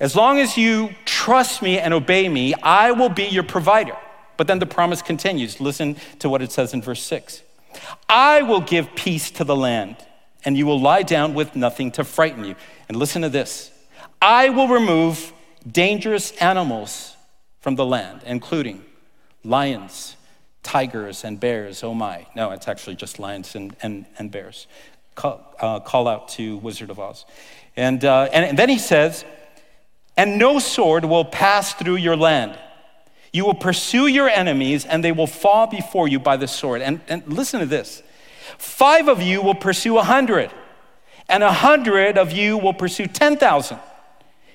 as 0.01 0.17
long 0.17 0.39
as 0.39 0.57
you 0.57 0.95
trust 1.05 1.63
me 1.63 1.79
and 1.79 1.95
obey 1.95 2.29
me, 2.29 2.55
I 2.63 2.93
will 2.93 3.09
be 3.09 3.25
your 3.25 3.43
provider. 3.43 3.97
But 4.37 4.47
then 4.47 4.59
the 4.59 4.67
promise 4.67 5.03
continues. 5.03 5.61
Listen 5.61 5.97
to 6.19 6.29
what 6.29 6.43
it 6.43 6.51
says 6.51 6.75
in 6.75 6.83
verse 6.83 7.03
6 7.03 7.43
I 8.09 8.43
will 8.43 8.61
give 8.61 8.95
peace 8.95 9.31
to 9.33 9.45
the 9.45 9.57
land, 9.57 9.97
and 10.45 10.57
you 10.57 10.67
will 10.67 10.81
lie 10.81 11.03
down 11.03 11.35
with 11.35 11.57
nothing 11.57 11.91
to 11.93 12.05
frighten 12.05 12.45
you. 12.45 12.57
And 12.89 12.97
listen 12.97 13.23
to 13.23 13.29
this 13.29 13.71
I 14.21 14.49
will 14.51 14.69
remove 14.69 15.33
dangerous 15.71 16.33
animals 16.33 17.17
from 17.61 17.77
the 17.77 17.87
land, 17.87 18.23
including 18.27 18.85
lions, 19.45 20.17
tigers, 20.63 21.25
and 21.25 21.39
bears. 21.39 21.83
Oh 21.83 21.95
my. 21.95 22.27
No, 22.35 22.51
it's 22.51 22.69
actually 22.69 22.97
just 22.97 23.19
lions 23.19 23.55
and, 23.55 23.77
and, 23.83 24.07
and 24.19 24.31
bears. 24.31 24.67
Call, 25.15 25.55
uh, 25.61 25.81
call, 25.81 26.09
out 26.09 26.29
to 26.31 26.57
Wizard 26.57 26.91
of 26.91 26.99
Oz. 26.99 27.25
And, 27.77 28.05
uh, 28.05 28.29
and, 28.33 28.45
and 28.45 28.59
then 28.59 28.69
he 28.69 28.79
says, 28.79 29.25
And 30.17 30.39
no 30.39 30.59
sword 30.59 31.05
will 31.05 31.25
pass 31.25 31.75
through 31.75 31.97
your 31.97 32.17
land. 32.17 32.59
You 33.33 33.45
will 33.45 33.55
pursue 33.55 34.07
your 34.07 34.29
enemies, 34.29 34.85
and 34.85 35.03
they 35.03 35.11
will 35.11 35.27
fall 35.27 35.67
before 35.67 36.07
you 36.07 36.21
by 36.21 36.37
the 36.37 36.47
sword. 36.47 36.83
And, 36.83 37.01
and 37.09 37.27
listen 37.27 37.61
to 37.61 37.67
this 37.67 38.03
five 38.59 39.09
of 39.09 39.21
you 39.21 39.43
will 39.43 39.55
pursue 39.55 39.99
a 39.99 40.05
hundred 40.05 40.51
and 41.29 41.43
a 41.43 41.53
hundred 41.53 42.19
of 42.19 42.33
you 42.33 42.59
will 42.59 42.75
pursue 42.75 43.07
10,000. 43.07 43.79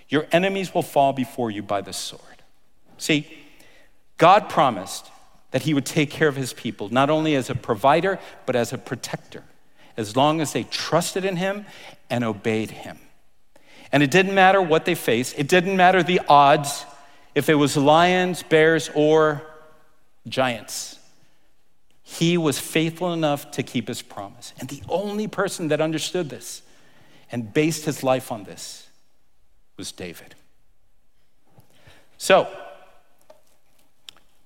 Your 0.08 0.28
enemies 0.32 0.74
will 0.74 0.84
fall 0.84 1.13
before 1.13 1.52
you 1.52 1.62
by 1.62 1.82
the 1.82 1.93
sword. 1.93 2.24
See, 2.98 3.28
God 4.17 4.50
promised 4.50 5.10
that 5.52 5.63
He 5.63 5.74
would 5.74 5.86
take 5.86 6.10
care 6.10 6.28
of 6.28 6.36
His 6.36 6.54
people, 6.54 6.89
not 6.89 7.10
only 7.10 7.36
as 7.36 7.50
a 7.50 7.56
provider, 7.56 8.19
but 8.45 8.56
as 8.56 8.74
a 8.74 8.78
protector, 8.78 9.43
as 9.98 10.15
long 10.15 10.41
as 10.41 10.54
they 10.54 10.63
trusted 10.63 11.26
in 11.26 11.38
Him 11.38 11.65
and 12.10 12.24
obeyed 12.24 12.72
Him. 12.72 13.00
And 13.91 14.04
it 14.04 14.12
didn't 14.12 14.36
matter 14.36 14.62
what 14.62 14.86
they 14.86 14.95
faced, 14.95 15.38
it 15.38 15.47
didn't 15.47 15.75
matter 15.75 16.04
the 16.04 16.21
odds, 16.28 16.86
if 17.36 17.49
it 17.49 17.56
was 17.56 17.78
lions, 17.78 18.43
bears, 18.43 18.89
or 18.93 19.41
giants. 20.28 20.97
He 22.04 22.38
was 22.38 22.60
faithful 22.60 23.13
enough 23.13 23.52
to 23.52 23.63
keep 23.63 23.88
his 23.88 24.02
promise. 24.02 24.54
And 24.60 24.67
the 24.67 24.82
only 24.89 25.28
person 25.28 25.67
that 25.67 25.80
understood 25.80 26.30
this 26.30 26.62
and 27.32 27.54
based 27.54 27.86
his 27.86 28.04
life 28.04 28.32
on 28.32 28.43
this 28.43 28.88
was 29.78 29.91
David. 29.91 30.36
So, 32.17 32.47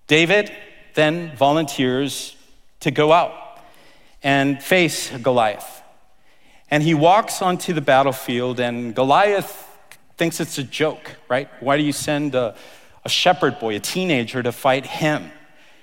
David 0.08 0.52
then 0.94 1.36
volunteers 1.36 2.36
to 2.82 2.92
go 2.92 3.12
out 3.12 3.60
and 4.22 4.62
face 4.62 5.10
Goliath. 5.18 5.83
And 6.74 6.82
he 6.82 6.96
walks 6.96 7.44
onto 7.44 7.72
the 7.72 7.82
battlefield, 7.82 8.60
and 8.60 8.96
Goliath 8.96 9.70
thinks 10.18 10.40
it's 10.40 10.58
a 10.58 10.64
joke, 10.64 11.18
right? 11.30 11.48
Why 11.60 11.78
do 11.78 11.84
you 11.84 11.92
send 11.92 12.34
a, 12.34 12.56
a 13.06 13.10
shepherd 13.10 13.60
boy, 13.60 13.76
a 13.76 13.80
teenager, 13.80 14.42
to 14.42 14.52
fight 14.52 14.88
him? 14.88 15.32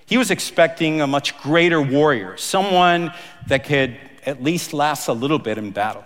He 0.05 0.19
was 0.19 0.33
expecting 0.33 1.01
a 1.01 1.07
much 1.07 1.39
greater 1.43 1.81
warrior, 1.81 2.37
someone 2.39 3.13
that 3.47 3.63
could 3.63 3.99
at 4.27 4.43
least 4.43 4.73
last 4.73 5.07
a 5.07 5.13
little 5.13 5.39
bit 5.39 5.59
in 5.59 5.71
battle. 5.71 6.03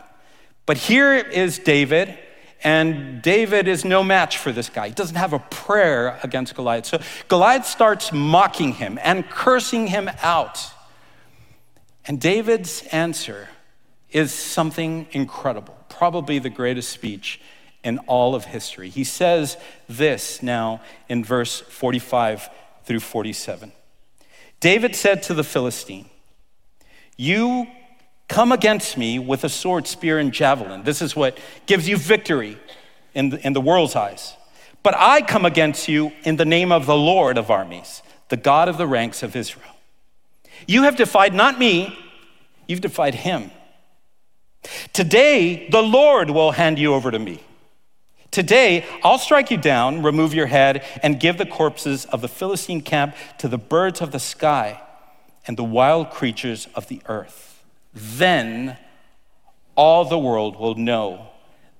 But 0.66 0.76
here 0.76 1.14
is 1.14 1.58
David, 1.58 2.18
and 2.62 3.22
David 3.22 3.68
is 3.68 3.86
no 3.86 4.04
match 4.04 4.36
for 4.36 4.52
this 4.52 4.68
guy. 4.68 4.88
He 4.88 4.94
doesn't 4.94 5.16
have 5.16 5.32
a 5.32 5.38
prayer 5.38 6.20
against 6.22 6.54
Goliath. 6.54 6.84
So 6.84 7.00
Goliath 7.28 7.64
starts 7.64 8.12
mocking 8.12 8.74
him 8.74 8.98
and 9.02 9.30
cursing 9.30 9.86
him 9.86 10.10
out. 10.20 10.62
And 12.06 12.20
David's 12.20 12.82
answer 12.92 13.48
is 14.14 14.32
something 14.32 15.08
incredible, 15.10 15.76
probably 15.88 16.38
the 16.38 16.48
greatest 16.48 16.88
speech 16.90 17.40
in 17.82 17.98
all 18.06 18.34
of 18.36 18.44
history. 18.44 18.88
He 18.88 19.04
says 19.04 19.58
this 19.88 20.42
now 20.42 20.80
in 21.08 21.24
verse 21.24 21.60
45 21.60 22.48
through 22.84 23.00
47. 23.00 23.72
David 24.60 24.94
said 24.94 25.24
to 25.24 25.34
the 25.34 25.42
Philistine, 25.42 26.08
You 27.16 27.66
come 28.28 28.52
against 28.52 28.96
me 28.96 29.18
with 29.18 29.42
a 29.42 29.48
sword, 29.48 29.88
spear, 29.88 30.18
and 30.18 30.32
javelin. 30.32 30.84
This 30.84 31.02
is 31.02 31.16
what 31.16 31.36
gives 31.66 31.88
you 31.88 31.96
victory 31.96 32.56
in 33.14 33.30
the, 33.30 33.44
in 33.44 33.52
the 33.52 33.60
world's 33.60 33.96
eyes. 33.96 34.36
But 34.84 34.94
I 34.96 35.22
come 35.22 35.44
against 35.44 35.88
you 35.88 36.12
in 36.22 36.36
the 36.36 36.44
name 36.44 36.70
of 36.70 36.86
the 36.86 36.96
Lord 36.96 37.36
of 37.36 37.50
armies, 37.50 38.02
the 38.28 38.36
God 38.36 38.68
of 38.68 38.78
the 38.78 38.86
ranks 38.86 39.24
of 39.24 39.34
Israel. 39.34 39.66
You 40.68 40.84
have 40.84 40.94
defied 40.94 41.34
not 41.34 41.58
me, 41.58 41.98
you've 42.68 42.80
defied 42.80 43.16
him. 43.16 43.50
Today, 44.92 45.68
the 45.68 45.82
Lord 45.82 46.30
will 46.30 46.52
hand 46.52 46.78
you 46.78 46.94
over 46.94 47.10
to 47.10 47.18
me. 47.18 47.40
Today, 48.30 48.84
I'll 49.04 49.18
strike 49.18 49.50
you 49.50 49.56
down, 49.56 50.02
remove 50.02 50.34
your 50.34 50.46
head, 50.46 50.84
and 51.02 51.20
give 51.20 51.38
the 51.38 51.46
corpses 51.46 52.04
of 52.06 52.20
the 52.20 52.28
Philistine 52.28 52.80
camp 52.80 53.14
to 53.38 53.46
the 53.46 53.58
birds 53.58 54.00
of 54.00 54.10
the 54.10 54.18
sky 54.18 54.80
and 55.46 55.56
the 55.56 55.64
wild 55.64 56.10
creatures 56.10 56.66
of 56.74 56.88
the 56.88 57.00
earth. 57.06 57.62
Then 57.94 58.76
all 59.76 60.04
the 60.04 60.18
world 60.18 60.58
will 60.58 60.74
know 60.74 61.28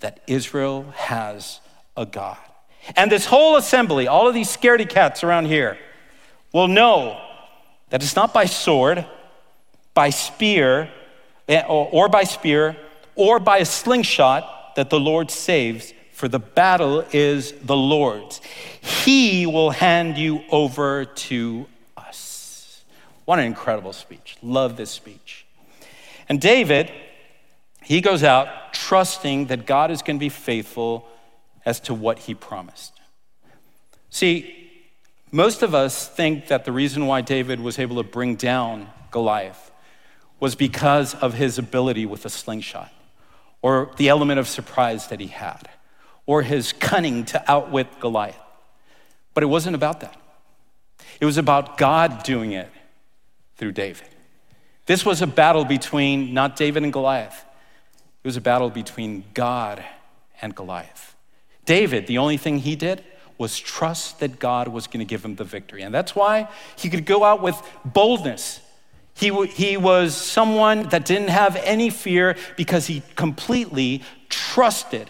that 0.00 0.20
Israel 0.26 0.92
has 0.94 1.60
a 1.96 2.06
God. 2.06 2.38
And 2.96 3.10
this 3.10 3.26
whole 3.26 3.56
assembly, 3.56 4.06
all 4.06 4.28
of 4.28 4.34
these 4.34 4.54
scaredy 4.54 4.88
cats 4.88 5.24
around 5.24 5.46
here, 5.46 5.78
will 6.52 6.68
know 6.68 7.20
that 7.90 8.02
it's 8.02 8.14
not 8.14 8.34
by 8.34 8.44
sword, 8.44 9.06
by 9.94 10.10
spear, 10.10 10.90
Eh, 11.48 11.62
or 11.66 12.08
by 12.08 12.24
spear, 12.24 12.76
or 13.16 13.38
by 13.38 13.58
a 13.58 13.64
slingshot 13.64 14.74
that 14.76 14.90
the 14.90 14.98
Lord 14.98 15.30
saves 15.30 15.92
for 16.12 16.28
the 16.28 16.38
battle 16.38 17.04
is 17.12 17.52
the 17.52 17.76
Lord's. 17.76 18.40
He 18.80 19.46
will 19.46 19.70
hand 19.70 20.16
you 20.16 20.42
over 20.50 21.04
to 21.04 21.66
us. 21.96 22.82
What 23.24 23.38
an 23.38 23.44
incredible 23.44 23.92
speech. 23.92 24.36
Love 24.42 24.76
this 24.76 24.90
speech. 24.90 25.44
And 26.28 26.40
David, 26.40 26.90
he 27.82 28.00
goes 28.00 28.22
out 28.22 28.72
trusting 28.72 29.46
that 29.46 29.66
God 29.66 29.90
is 29.90 30.02
going 30.02 30.16
to 30.16 30.20
be 30.20 30.30
faithful 30.30 31.06
as 31.66 31.80
to 31.80 31.94
what 31.94 32.20
he 32.20 32.34
promised. 32.34 32.92
See, 34.08 34.70
most 35.30 35.62
of 35.62 35.74
us 35.74 36.08
think 36.08 36.46
that 36.46 36.64
the 36.64 36.72
reason 36.72 37.06
why 37.06 37.20
David 37.20 37.60
was 37.60 37.78
able 37.78 37.96
to 37.96 38.08
bring 38.08 38.36
down 38.36 38.88
Goliath 39.10 39.72
was 40.40 40.54
because 40.54 41.14
of 41.14 41.34
his 41.34 41.58
ability 41.58 42.06
with 42.06 42.24
a 42.24 42.30
slingshot, 42.30 42.92
or 43.62 43.90
the 43.96 44.08
element 44.08 44.38
of 44.38 44.48
surprise 44.48 45.08
that 45.08 45.20
he 45.20 45.28
had, 45.28 45.68
or 46.26 46.42
his 46.42 46.72
cunning 46.72 47.24
to 47.24 47.50
outwit 47.50 48.00
Goliath. 48.00 48.36
But 49.32 49.42
it 49.42 49.46
wasn't 49.46 49.74
about 49.74 50.00
that. 50.00 50.16
It 51.20 51.24
was 51.24 51.38
about 51.38 51.78
God 51.78 52.22
doing 52.22 52.52
it 52.52 52.70
through 53.56 53.72
David. 53.72 54.08
This 54.86 55.04
was 55.04 55.22
a 55.22 55.26
battle 55.26 55.64
between 55.64 56.34
not 56.34 56.56
David 56.56 56.82
and 56.82 56.92
Goliath, 56.92 57.44
it 58.22 58.28
was 58.28 58.36
a 58.36 58.40
battle 58.40 58.70
between 58.70 59.24
God 59.34 59.84
and 60.40 60.54
Goliath. 60.54 61.14
David, 61.64 62.06
the 62.06 62.18
only 62.18 62.36
thing 62.36 62.58
he 62.58 62.76
did 62.76 63.02
was 63.38 63.58
trust 63.58 64.20
that 64.20 64.38
God 64.38 64.68
was 64.68 64.86
going 64.86 65.00
to 65.00 65.04
give 65.04 65.24
him 65.24 65.36
the 65.36 65.44
victory. 65.44 65.82
And 65.82 65.94
that's 65.94 66.14
why 66.14 66.48
he 66.76 66.88
could 66.88 67.04
go 67.04 67.24
out 67.24 67.42
with 67.42 67.60
boldness. 67.84 68.60
He, 69.14 69.46
he 69.46 69.76
was 69.76 70.16
someone 70.16 70.88
that 70.88 71.04
didn't 71.04 71.28
have 71.28 71.56
any 71.56 71.90
fear 71.90 72.36
because 72.56 72.86
he 72.86 73.02
completely 73.14 74.02
trusted 74.28 75.08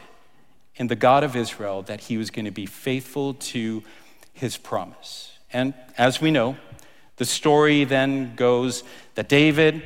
in 0.76 0.88
the 0.88 0.96
God 0.96 1.24
of 1.24 1.36
Israel 1.36 1.82
that 1.82 2.02
he 2.02 2.18
was 2.18 2.30
going 2.30 2.44
to 2.44 2.50
be 2.50 2.66
faithful 2.66 3.34
to 3.34 3.82
his 4.32 4.56
promise. 4.56 5.38
And 5.52 5.72
as 5.96 6.20
we 6.20 6.30
know, 6.30 6.56
the 7.16 7.24
story 7.24 7.84
then 7.84 8.34
goes 8.34 8.82
that 9.14 9.28
David 9.28 9.82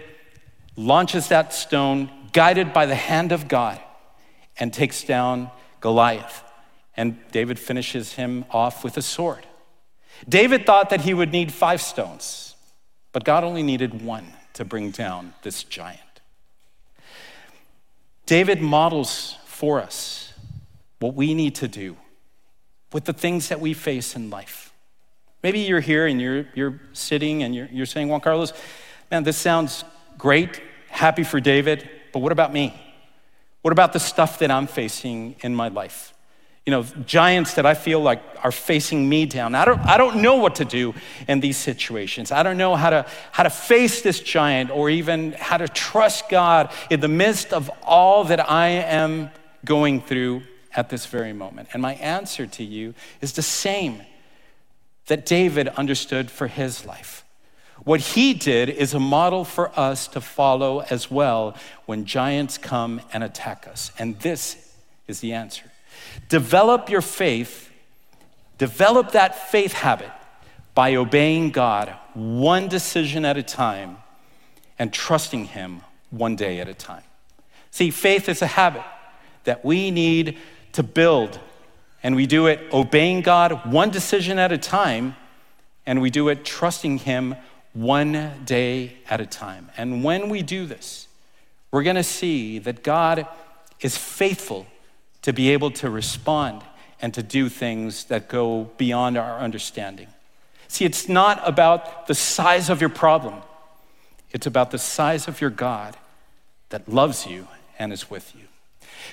launches 0.77 1.29
that 1.29 1.53
stone, 1.53 2.11
guided 2.33 2.73
by 2.73 2.87
the 2.87 2.95
hand 2.95 3.33
of 3.33 3.49
God, 3.49 3.81
and 4.59 4.73
takes 4.73 5.05
down 5.05 5.51
Goliath. 5.81 6.43
And 6.97 7.19
David 7.31 7.59
finishes 7.59 8.15
him 8.15 8.45
off 8.51 8.83
with 8.83 8.97
a 8.97 9.03
sword. 9.03 9.47
David 10.29 10.67
thought 10.67 10.91
that 10.91 11.03
he 11.03 11.15
would 11.15 11.33
need 11.33 11.53
five 11.53 11.81
stones, 11.83 12.48
but 13.13 13.25
God 13.25 13.45
only 13.45 13.63
needed 13.63 14.03
one 14.03 14.33
to 14.55 14.65
bring 14.65 14.91
down 14.91 15.35
this 15.43 15.65
giant. 15.65 16.01
David 18.27 18.61
models 18.61 19.37
for 19.47 19.81
us 19.81 20.33
what 20.99 21.15
we 21.15 21.35
need 21.35 21.55
to 21.57 21.69
do 21.69 21.97
with 22.93 23.05
the 23.05 23.13
things 23.13 23.49
that 23.49 23.61
we 23.61 23.73
face 23.75 24.17
in 24.17 24.31
life. 24.31 24.73
Maybe 25.43 25.61
you're 25.61 25.81
here 25.81 26.07
and 26.07 26.21
you're, 26.21 26.47
you're 26.55 26.81
sitting 26.93 27.43
and 27.43 27.55
you're, 27.55 27.69
you're 27.71 27.87
saying, 27.87 28.09
Juan 28.09 28.21
Carlos, 28.21 28.53
man, 29.11 29.23
this 29.23 29.37
sounds 29.37 29.85
great, 30.17 30.61
happy 30.89 31.23
for 31.23 31.39
David, 31.39 31.89
but 32.13 32.19
what 32.21 32.33
about 32.33 32.53
me? 32.53 32.75
What 33.63 33.73
about 33.73 33.93
the 33.93 34.01
stuff 34.01 34.39
that 34.41 34.51
I'm 34.51 34.67
facing 34.67 35.37
in 35.41 35.55
my 35.55 35.69
life? 35.69 36.13
You 36.69 36.73
know, 36.73 36.83
giants 37.07 37.55
that 37.55 37.65
I 37.65 37.73
feel 37.73 37.99
like 37.99 38.21
are 38.45 38.53
facing 38.53 39.09
me 39.09 39.25
down. 39.25 39.55
I 39.55 39.65
don't, 39.65 39.81
I 39.87 39.97
don't 39.97 40.21
know 40.21 40.35
what 40.35 40.57
to 40.57 40.67
do 40.67 40.93
in 41.27 41.41
these 41.41 41.57
situations. 41.57 42.31
I 42.31 42.43
don't 42.43 42.59
know 42.59 42.77
how 42.77 42.91
to, 42.91 43.07
how 43.33 43.45
to 43.45 43.49
face 43.49 44.03
this 44.03 44.21
giant 44.21 44.71
or 44.71 44.91
even 44.91 45.33
how 45.33 45.57
to 45.57 45.67
trust 45.67 46.29
God 46.29 46.71
in 46.91 47.01
the 47.01 47.09
midst 47.09 47.55
of 47.55 47.71
all 47.83 48.25
that 48.25 48.51
I 48.51 48.69
am 48.69 49.31
going 49.65 50.03
through 50.03 50.43
at 50.77 50.91
this 50.91 51.07
very 51.07 51.33
moment. 51.33 51.71
And 51.73 51.81
my 51.81 51.95
answer 51.95 52.47
to 52.47 52.63
you 52.63 52.93
is 53.23 53.33
the 53.33 53.41
same 53.41 54.03
that 55.07 55.25
David 55.25 55.69
understood 55.69 56.31
for 56.31 56.49
his 56.49 56.85
life. 56.85 57.25
What 57.85 58.01
he 58.01 58.35
did 58.35 58.69
is 58.69 58.93
a 58.93 59.01
model 59.01 59.47
for 59.47 59.71
us 59.75 60.07
to 60.09 60.21
follow 60.21 60.81
as 60.91 61.11
well 61.11 61.57
when 61.87 62.05
giants 62.05 62.59
come 62.59 63.01
and 63.11 63.25
attack 63.25 63.67
us. 63.67 63.91
And 63.99 64.21
this 64.21 64.71
is 65.07 65.21
the 65.21 65.33
answer. 65.33 65.71
Develop 66.29 66.91
your 66.91 67.01
faith, 67.01 67.71
develop 68.59 69.13
that 69.13 69.51
faith 69.51 69.73
habit 69.73 70.11
by 70.75 70.95
obeying 70.95 71.51
God 71.51 71.95
one 72.15 72.69
decision 72.69 73.25
at 73.25 73.37
a 73.37 73.43
time 73.43 73.99
and 74.79 74.93
trusting 74.93 75.47
Him 75.47 75.83
one 76.11 76.37
day 76.37 76.61
at 76.61 76.69
a 76.69 76.75
time. 76.75 77.03
See, 77.71 77.91
faith 77.91 78.29
is 78.29 78.43
a 78.43 78.47
habit 78.47 78.85
that 79.45 79.65
we 79.65 79.91
need 79.91 80.39
to 80.73 80.83
build 80.83 81.41
and 82.03 82.15
we 82.15 82.27
do 82.27 82.47
it 82.47 82.61
obeying 82.73 83.23
God 83.23 83.73
one 83.73 83.91
decision 83.91 84.39
at 84.39 84.53
a 84.53 84.59
time, 84.59 85.17
and 85.85 86.01
we 86.01 86.11
do 86.11 86.29
it 86.29 86.45
trusting 86.45 86.99
Him 86.99 87.35
one 87.73 88.43
day 88.45 88.97
at 89.09 89.21
a 89.21 89.27
time. 89.27 89.71
And 89.77 90.05
when 90.05 90.29
we 90.29 90.43
do 90.43 90.67
this, 90.67 91.09
we're 91.71 91.83
going 91.83 91.97
to 91.97 92.03
see 92.03 92.59
that 92.61 92.83
God 92.83 93.27
is 93.81 93.97
faithful 93.97 94.67
to 95.23 95.33
be 95.33 95.51
able 95.51 95.71
to 95.73 95.91
respond 95.91 96.63
and 97.01 97.15
to 97.15 97.23
do 97.23 97.49
things 97.49 98.05
that 98.05 98.29
go 98.29 98.71
beyond 98.77 99.17
our 99.17 99.39
understanding. 99.39 100.09
See, 100.69 100.85
it's 100.85 101.09
not 101.09 101.41
about 101.47 102.07
the 102.07 102.15
size 102.15 102.69
of 102.69 102.81
your 102.81 102.91
problem, 102.91 103.43
it's 104.31 104.47
about 104.47 104.71
the 104.71 104.79
size 104.79 105.29
of 105.29 105.41
your 105.41 105.51
God 105.51 105.97
that 106.69 106.89
loves 106.89 107.27
you 107.27 107.49
and 107.79 107.93
is 107.93 108.11
with 108.11 108.35
you. 108.35 108.43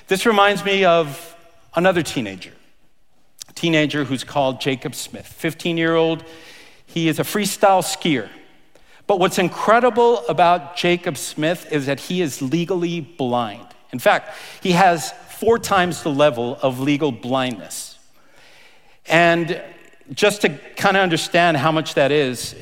This 0.08 0.26
reminds 0.26 0.64
me 0.66 0.84
of 0.84 1.36
another 1.76 2.02
teenager 2.02 2.52
a 3.48 3.54
teenager 3.54 4.04
who's 4.04 4.24
called 4.24 4.60
Jacob 4.60 4.96
Smith, 4.96 5.28
15 5.28 5.78
year 5.78 5.96
old. 5.96 6.24
He 6.86 7.08
is 7.08 7.20
a 7.20 7.24
freestyle 7.24 7.84
skier. 7.84 8.30
But 9.08 9.20
what's 9.20 9.38
incredible 9.38 10.26
about 10.28 10.76
Jacob 10.76 11.18
Smith 11.18 11.72
is 11.72 11.86
that 11.86 12.00
he 12.00 12.22
is 12.22 12.42
legally 12.42 13.02
blind. 13.02 13.68
In 13.92 14.00
fact, 14.00 14.36
he 14.62 14.72
has 14.72 15.14
four 15.40 15.60
times 15.60 16.04
the 16.04 16.12
level 16.12 16.58
of 16.62 16.80
legal 16.80 17.12
blindness. 17.12 17.98
And 19.08 19.62
just 20.14 20.42
to 20.42 20.50
kind 20.76 20.98
of 20.98 21.04
understand 21.04 21.58
how 21.58 21.72
much 21.72 21.96
that 21.96 22.12
is, 22.12 22.56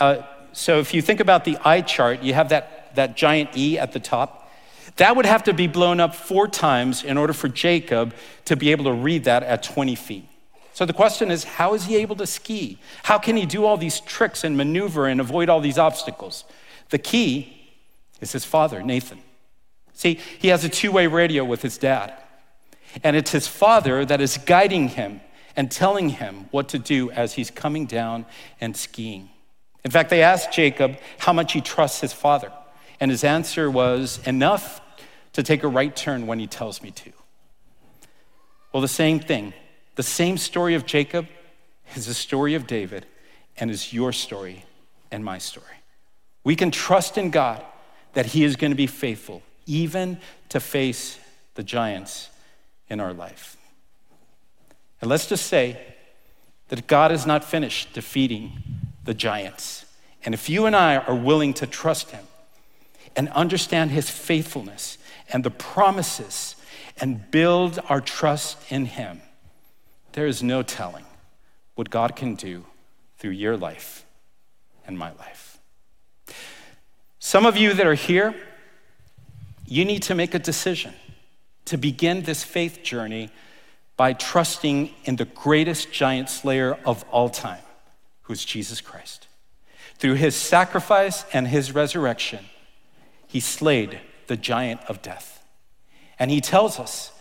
uh, 0.00 0.22
so 0.52 0.78
if 0.78 0.94
you 0.94 1.02
think 1.02 1.20
about 1.20 1.44
the 1.44 1.58
eye 1.64 1.80
chart, 1.80 2.22
you 2.22 2.34
have 2.34 2.50
that, 2.50 2.94
that 2.94 3.16
giant 3.16 3.56
E 3.56 3.78
at 3.78 3.92
the 3.92 4.00
top. 4.00 4.52
That 4.96 5.16
would 5.16 5.26
have 5.26 5.44
to 5.44 5.52
be 5.52 5.66
blown 5.66 5.98
up 5.98 6.14
four 6.14 6.46
times 6.46 7.02
in 7.02 7.18
order 7.18 7.32
for 7.32 7.48
Jacob 7.48 8.14
to 8.44 8.56
be 8.56 8.70
able 8.70 8.84
to 8.84 8.92
read 8.92 9.24
that 9.24 9.42
at 9.42 9.62
20 9.62 9.94
feet. 9.96 10.28
So 10.72 10.84
the 10.84 10.92
question 10.92 11.30
is, 11.30 11.44
how 11.44 11.74
is 11.74 11.86
he 11.86 11.96
able 11.96 12.16
to 12.16 12.26
ski? 12.26 12.78
How 13.04 13.18
can 13.18 13.36
he 13.36 13.46
do 13.46 13.64
all 13.64 13.76
these 13.76 14.00
tricks 14.00 14.44
and 14.44 14.56
maneuver 14.56 15.06
and 15.06 15.20
avoid 15.20 15.48
all 15.48 15.60
these 15.60 15.78
obstacles? 15.78 16.44
The 16.90 16.98
key 16.98 17.72
is 18.20 18.32
his 18.32 18.44
father, 18.44 18.82
Nathan. 18.82 19.20
See, 19.94 20.20
he 20.38 20.48
has 20.48 20.64
a 20.64 20.68
two 20.68 20.92
way 20.92 21.06
radio 21.06 21.44
with 21.44 21.62
his 21.62 21.78
dad. 21.78 22.12
And 23.02 23.16
it's 23.16 23.32
his 23.32 23.48
father 23.48 24.04
that 24.04 24.20
is 24.20 24.38
guiding 24.38 24.88
him 24.88 25.20
and 25.56 25.70
telling 25.70 26.10
him 26.10 26.48
what 26.50 26.68
to 26.68 26.78
do 26.78 27.10
as 27.10 27.34
he's 27.34 27.50
coming 27.50 27.86
down 27.86 28.26
and 28.60 28.76
skiing. 28.76 29.30
In 29.84 29.90
fact, 29.90 30.10
they 30.10 30.22
asked 30.22 30.52
Jacob 30.52 30.98
how 31.18 31.32
much 31.32 31.52
he 31.52 31.60
trusts 31.60 32.00
his 32.00 32.12
father. 32.12 32.52
And 33.00 33.10
his 33.10 33.24
answer 33.24 33.70
was, 33.70 34.20
enough 34.26 34.80
to 35.32 35.42
take 35.42 35.62
a 35.62 35.68
right 35.68 35.94
turn 35.94 36.26
when 36.26 36.38
he 36.38 36.46
tells 36.46 36.82
me 36.82 36.90
to. 36.92 37.12
Well, 38.72 38.80
the 38.80 38.88
same 38.88 39.20
thing 39.20 39.54
the 39.96 40.02
same 40.02 40.36
story 40.36 40.74
of 40.74 40.86
Jacob 40.86 41.28
is 41.94 42.06
the 42.06 42.14
story 42.14 42.54
of 42.54 42.66
David 42.66 43.06
and 43.56 43.70
is 43.70 43.92
your 43.92 44.12
story 44.12 44.64
and 45.12 45.24
my 45.24 45.38
story. 45.38 45.66
We 46.42 46.56
can 46.56 46.70
trust 46.70 47.16
in 47.16 47.30
God 47.30 47.64
that 48.14 48.26
He 48.26 48.44
is 48.44 48.56
going 48.56 48.72
to 48.72 48.76
be 48.76 48.86
faithful, 48.86 49.42
even 49.66 50.18
to 50.50 50.60
face 50.60 51.18
the 51.54 51.62
giants 51.62 52.30
in 52.88 53.00
our 53.00 53.12
life. 53.12 53.56
And 55.00 55.10
let's 55.10 55.26
just 55.26 55.46
say 55.46 55.78
that 56.68 56.86
God 56.86 57.12
is 57.12 57.26
not 57.26 57.44
finished 57.44 57.92
defeating 57.92 58.52
the 59.04 59.14
giants. 59.14 59.84
And 60.24 60.34
if 60.34 60.48
you 60.48 60.66
and 60.66 60.74
I 60.74 60.96
are 60.96 61.14
willing 61.14 61.54
to 61.54 61.66
trust 61.66 62.10
Him 62.10 62.24
and 63.14 63.28
understand 63.30 63.90
His 63.90 64.08
faithfulness 64.08 64.98
and 65.32 65.44
the 65.44 65.50
promises 65.50 66.56
and 67.00 67.30
build 67.30 67.80
our 67.88 68.00
trust 68.00 68.58
in 68.70 68.86
Him, 68.86 69.20
there 70.12 70.26
is 70.26 70.42
no 70.42 70.62
telling 70.62 71.04
what 71.74 71.90
God 71.90 72.16
can 72.16 72.34
do 72.34 72.64
through 73.18 73.32
your 73.32 73.56
life 73.56 74.06
and 74.86 74.98
my 74.98 75.12
life. 75.12 75.58
Some 77.18 77.46
of 77.46 77.56
you 77.56 77.72
that 77.74 77.86
are 77.86 77.94
here, 77.94 78.34
you 79.66 79.84
need 79.84 80.02
to 80.04 80.14
make 80.14 80.34
a 80.34 80.38
decision 80.38 80.94
to 81.66 81.76
begin 81.76 82.22
this 82.22 82.44
faith 82.44 82.82
journey 82.82 83.30
by 83.96 84.12
trusting 84.12 84.90
in 85.04 85.16
the 85.16 85.24
greatest 85.24 85.92
giant 85.92 86.28
slayer 86.28 86.76
of 86.84 87.04
all 87.10 87.28
time, 87.28 87.62
who's 88.22 88.44
Jesus 88.44 88.80
Christ. 88.80 89.28
Through 89.98 90.14
his 90.14 90.34
sacrifice 90.34 91.24
and 91.32 91.46
his 91.48 91.72
resurrection, 91.72 92.44
he 93.26 93.40
slayed 93.40 94.00
the 94.26 94.36
giant 94.36 94.80
of 94.88 95.00
death. 95.02 95.44
And 96.18 96.30
he 96.30 96.40
tells 96.40 96.78
us 96.78 97.12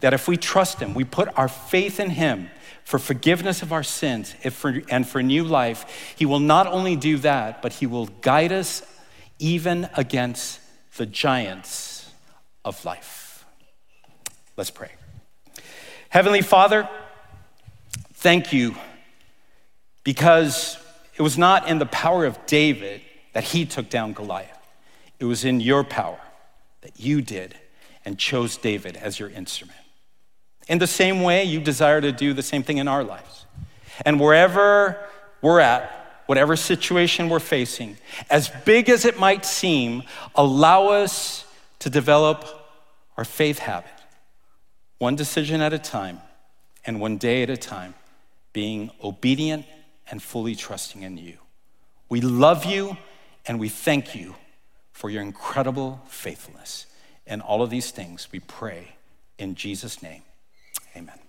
that 0.00 0.14
if 0.14 0.28
we 0.28 0.36
trust 0.36 0.80
Him, 0.80 0.94
we 0.94 1.04
put 1.04 1.28
our 1.36 1.48
faith 1.48 1.98
in 1.98 2.10
Him 2.10 2.50
for 2.84 2.98
forgiveness 2.98 3.62
of 3.62 3.72
our 3.72 3.82
sins 3.82 4.34
and 4.42 5.06
for 5.06 5.22
new 5.22 5.44
life, 5.44 6.14
He 6.16 6.24
will 6.24 6.40
not 6.40 6.66
only 6.66 6.96
do 6.96 7.18
that, 7.18 7.60
but 7.62 7.74
He 7.74 7.86
will 7.86 8.06
guide 8.06 8.52
us 8.52 8.82
even 9.38 9.88
against 9.96 10.60
the 10.96 11.06
giants 11.06 11.87
of 12.64 12.84
life. 12.84 13.44
Let's 14.56 14.70
pray. 14.70 14.90
Heavenly 16.08 16.42
Father, 16.42 16.88
thank 18.14 18.52
you 18.52 18.74
because 20.04 20.78
it 21.16 21.22
was 21.22 21.36
not 21.36 21.68
in 21.68 21.78
the 21.78 21.86
power 21.86 22.24
of 22.24 22.38
David 22.46 23.02
that 23.34 23.44
he 23.44 23.66
took 23.66 23.90
down 23.90 24.14
Goliath, 24.14 24.58
it 25.20 25.24
was 25.24 25.44
in 25.44 25.60
your 25.60 25.84
power 25.84 26.18
that 26.80 26.98
you 26.98 27.20
did 27.20 27.54
and 28.04 28.18
chose 28.18 28.56
David 28.56 28.96
as 28.96 29.18
your 29.18 29.28
instrument. 29.28 29.78
In 30.68 30.78
the 30.78 30.86
same 30.86 31.22
way, 31.22 31.44
you 31.44 31.60
desire 31.60 32.00
to 32.00 32.12
do 32.12 32.32
the 32.32 32.42
same 32.42 32.62
thing 32.62 32.78
in 32.78 32.88
our 32.88 33.04
lives. 33.04 33.46
And 34.04 34.20
wherever 34.20 34.98
we're 35.42 35.60
at, 35.60 36.22
whatever 36.26 36.56
situation 36.56 37.28
we're 37.28 37.38
facing, 37.38 37.96
as 38.30 38.50
big 38.64 38.88
as 38.88 39.04
it 39.04 39.18
might 39.18 39.44
seem, 39.44 40.02
allow 40.34 40.88
us 40.88 41.44
to 41.80 41.90
develop 41.90 42.44
our 43.16 43.24
faith 43.24 43.58
habit, 43.58 43.90
one 44.98 45.16
decision 45.16 45.60
at 45.60 45.72
a 45.72 45.78
time 45.78 46.20
and 46.84 47.00
one 47.00 47.18
day 47.18 47.42
at 47.42 47.50
a 47.50 47.56
time, 47.56 47.94
being 48.52 48.90
obedient 49.02 49.66
and 50.10 50.22
fully 50.22 50.54
trusting 50.54 51.02
in 51.02 51.16
you. 51.18 51.38
We 52.08 52.20
love 52.20 52.64
you 52.64 52.96
and 53.46 53.60
we 53.60 53.68
thank 53.68 54.14
you 54.14 54.34
for 54.92 55.10
your 55.10 55.22
incredible 55.22 56.00
faithfulness. 56.08 56.86
And 57.26 57.42
all 57.42 57.62
of 57.62 57.70
these 57.70 57.90
things 57.90 58.28
we 58.32 58.40
pray 58.40 58.96
in 59.38 59.54
Jesus' 59.54 60.02
name. 60.02 60.22
Amen. 60.96 61.27